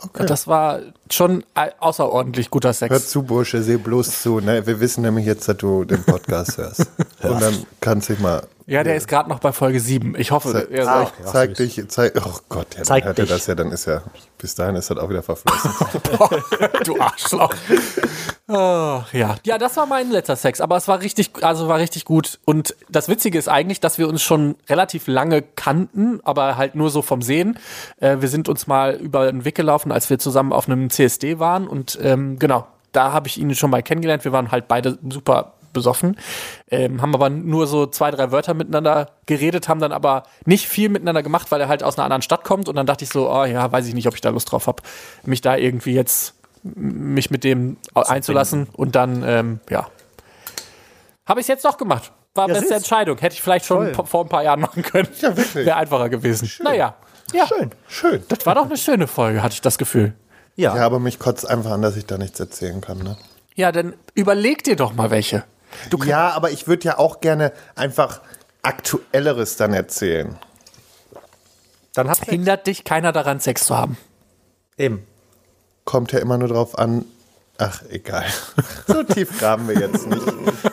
[0.00, 0.26] Okay.
[0.26, 1.44] Das war schon
[1.80, 2.90] außerordentlich guter Sex.
[2.90, 4.40] Hör zu, Bursche, seh bloß zu.
[4.40, 4.66] Ne?
[4.66, 6.86] Wir wissen nämlich jetzt, dass du den Podcast hörst.
[7.22, 8.42] Und dann kannst du dich mal.
[8.68, 10.14] Ja, der ist gerade noch bei Folge 7.
[10.18, 13.18] Ich hoffe, Zeig, er soll ah, zeig dich, zeig, oh Gott, ja, dann Zeig hört
[13.18, 13.34] er dich.
[13.34, 14.02] das ja, dann ist ja,
[14.36, 15.70] bis dahin ist das auch wieder verflossen.
[16.84, 17.50] du Arschloch.
[18.46, 19.36] Oh, ja.
[19.42, 22.40] ja, das war mein letzter Sex, aber es war richtig, also war richtig gut.
[22.44, 26.90] Und das Witzige ist eigentlich, dass wir uns schon relativ lange kannten, aber halt nur
[26.90, 27.58] so vom Sehen.
[28.00, 31.38] Äh, wir sind uns mal über den Weg gelaufen, als wir zusammen auf einem CSD
[31.38, 34.24] waren und ähm, genau, da habe ich ihn schon mal kennengelernt.
[34.24, 36.16] Wir waren halt beide super besoffen,
[36.70, 40.88] ähm, haben aber nur so zwei, drei Wörter miteinander geredet, haben dann aber nicht viel
[40.88, 43.30] miteinander gemacht, weil er halt aus einer anderen Stadt kommt und dann dachte ich so,
[43.30, 44.82] oh ja, weiß ich nicht, ob ich da Lust drauf habe,
[45.24, 49.86] mich da irgendwie jetzt mich mit dem einzulassen und dann, ähm, ja.
[51.26, 52.12] Habe ich es jetzt doch gemacht.
[52.34, 52.74] War Ja, beste.
[52.74, 53.18] Entscheidung.
[53.18, 54.06] Hätte ich vielleicht schon Toll.
[54.06, 55.08] vor ein paar Jahren machen können.
[55.20, 55.66] Ja, wirklich.
[55.66, 56.50] Wäre einfacher gewesen.
[56.62, 56.94] Naja.
[57.34, 57.70] Ja, Schön.
[57.88, 58.22] Schön.
[58.28, 60.14] das war doch eine schöne Folge, hatte ich das Gefühl.
[60.56, 60.74] Ja.
[60.74, 62.98] Ja, aber mich kotzt einfach an, dass ich da nichts erzählen kann.
[62.98, 63.16] Ne?
[63.54, 65.44] Ja, dann überleg dir doch mal welche.
[66.04, 68.20] Ja, aber ich würde ja auch gerne einfach
[68.62, 70.36] Aktuelleres dann erzählen.
[71.94, 73.96] Dann Hindert dich keiner daran, Sex zu haben.
[74.76, 75.04] eben.
[75.84, 77.04] Kommt ja immer nur drauf an,
[77.60, 78.24] Ach, egal.
[78.86, 80.22] So tief graben wir jetzt nicht.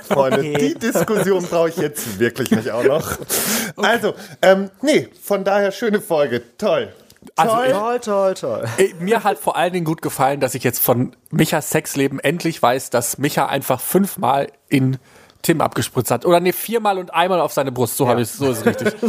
[0.08, 0.74] Freunde, Okay.
[0.74, 3.18] die Diskussion brauche ich jetzt wirklich nicht auch noch.
[3.78, 4.14] Also,
[4.44, 6.44] ähm, nee, von daher schöne Folge.
[6.58, 6.94] Toll.
[7.36, 7.72] Also Toll.
[7.72, 8.66] Toll, toll, toll.
[9.00, 12.90] Mir hat vor allen Dingen gut gefallen, dass ich jetzt von Michas Sexleben endlich weiß,
[12.90, 14.98] dass Micha einfach fünfmal in
[15.42, 16.26] Tim abgespritzt hat.
[16.26, 17.98] Oder nee, viermal und einmal auf seine Brust.
[17.98, 18.94] So habe ich so ist es richtig.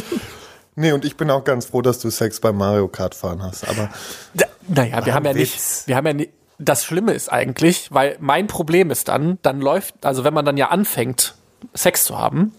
[0.78, 3.66] Nee, und ich bin auch ganz froh, dass du Sex beim Mario Kart fahren hast.
[3.66, 3.88] Aber
[4.34, 5.84] Da, naja, wir haben ja ein nicht, Witz.
[5.86, 9.94] wir haben ja nicht, das Schlimme ist eigentlich, weil mein Problem ist dann, dann läuft,
[10.04, 11.34] also wenn man dann ja anfängt,
[11.72, 12.52] Sex zu haben,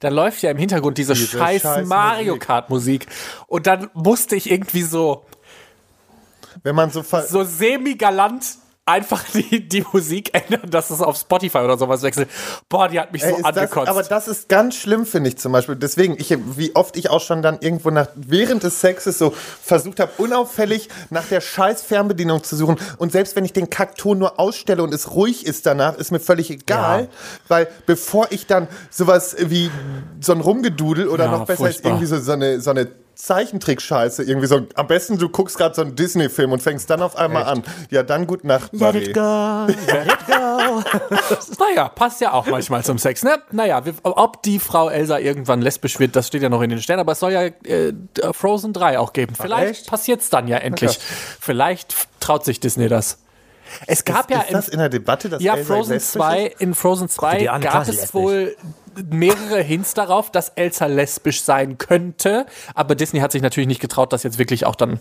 [0.00, 2.38] dann läuft ja im Hintergrund diese, Diese scheiß scheiß Mario.
[2.38, 3.06] Kart Musik.
[3.46, 5.24] Und dann musste ich irgendwie so,
[6.62, 8.44] wenn man so, so semi-galant
[8.86, 12.28] einfach die, die Musik ändern, dass es auf Spotify oder sowas wechselt.
[12.68, 13.88] Boah, die hat mich Ey, so ist das, angekotzt.
[13.88, 15.76] aber das ist ganz schlimm, finde ich zum Beispiel.
[15.76, 20.00] Deswegen, ich, wie oft ich auch schon dann irgendwo nach, während des Sexes so versucht
[20.00, 22.76] habe, unauffällig nach der scheiß Fernbedienung zu suchen.
[22.98, 26.20] Und selbst wenn ich den Kackton nur ausstelle und es ruhig ist danach, ist mir
[26.20, 27.02] völlig egal.
[27.02, 27.08] Ja.
[27.48, 29.70] Weil bevor ich dann sowas wie
[30.20, 31.90] so ein Rumgedudel oder Ja, noch besser ist furchtbar.
[31.92, 35.82] irgendwie so, so eine, so eine Zeichentrick-Scheiße, irgendwie so, am besten du guckst gerade so
[35.82, 37.62] einen Disney-Film und fängst dann auf einmal an.
[37.90, 38.98] Ja, dann gut Nacht, Let Buddy.
[39.10, 40.82] it go, let it go.
[41.64, 43.38] Naja, passt ja auch manchmal zum Sex, ne?
[43.52, 46.80] Naja, wir, ob die Frau Elsa irgendwann lesbisch wird, das steht ja noch in den
[46.82, 47.92] Sternen, aber es soll ja äh,
[48.32, 49.34] Frozen 3 auch geben.
[49.34, 49.86] Vielleicht echt?
[49.88, 50.98] passiert's dann ja endlich.
[51.40, 53.18] Vielleicht f- traut sich Disney das.
[53.86, 56.60] Es gab ja ist das in der Debatte, dass ja, Elsa Frozen lesbisch 2, ist?
[56.60, 58.14] in Frozen 2 dir an, gab ist es lesbisch.
[58.14, 58.56] wohl
[59.10, 64.12] mehrere Hints darauf, dass Elsa lesbisch sein könnte, aber Disney hat sich natürlich nicht getraut,
[64.12, 65.00] das jetzt wirklich auch dann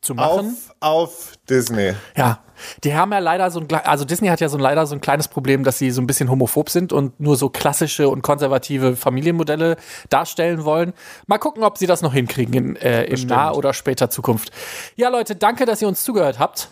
[0.00, 0.56] zu machen.
[0.80, 1.94] Auf, auf Disney.
[2.16, 2.40] Ja,
[2.84, 5.00] die haben ja leider so ein, also Disney hat ja so ein, leider so ein
[5.00, 8.96] kleines Problem, dass sie so ein bisschen homophob sind und nur so klassische und konservative
[8.96, 9.76] Familienmodelle
[10.08, 10.92] darstellen wollen.
[11.26, 14.50] Mal gucken, ob sie das noch hinkriegen in, äh, in naher oder später Zukunft.
[14.96, 16.68] Ja, Leute, danke, dass ihr uns zugehört habt.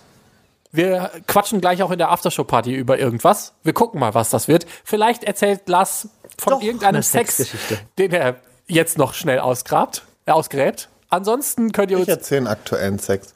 [0.70, 3.54] Wir quatschen gleich auch in der Aftershow-Party über irgendwas.
[3.62, 4.66] Wir gucken mal, was das wird.
[4.84, 6.08] Vielleicht erzählt Lars
[6.38, 7.78] von Doch, irgendeinem eine Sex, Sexgeschichte.
[7.98, 10.88] den er jetzt noch schnell ausgrabt, äh, ausgräbt.
[11.08, 12.06] Ansonsten könnt ihr uns.
[12.06, 13.34] Ich erzähle einen aktuellen Sex.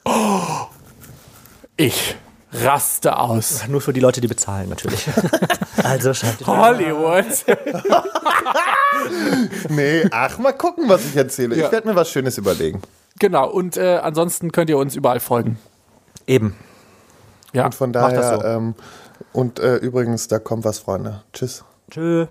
[1.75, 2.15] Ich
[2.51, 3.67] raste aus.
[3.67, 5.07] Nur für die Leute, die bezahlen, natürlich.
[5.83, 7.25] also schaltet Hollywood.
[9.69, 11.57] Nee, ach, mal gucken, was ich erzähle.
[11.57, 11.65] Ja.
[11.65, 12.81] Ich werde mir was Schönes überlegen.
[13.19, 15.59] Genau, und äh, ansonsten könnt ihr uns überall folgen.
[16.25, 16.55] Eben.
[17.53, 17.65] Ja.
[17.65, 18.45] Und von Mach das daher, so.
[18.45, 18.75] ähm,
[19.31, 21.23] und äh, übrigens, da kommt was, Freunde.
[21.31, 21.63] Tschüss.
[21.89, 22.27] Tschö.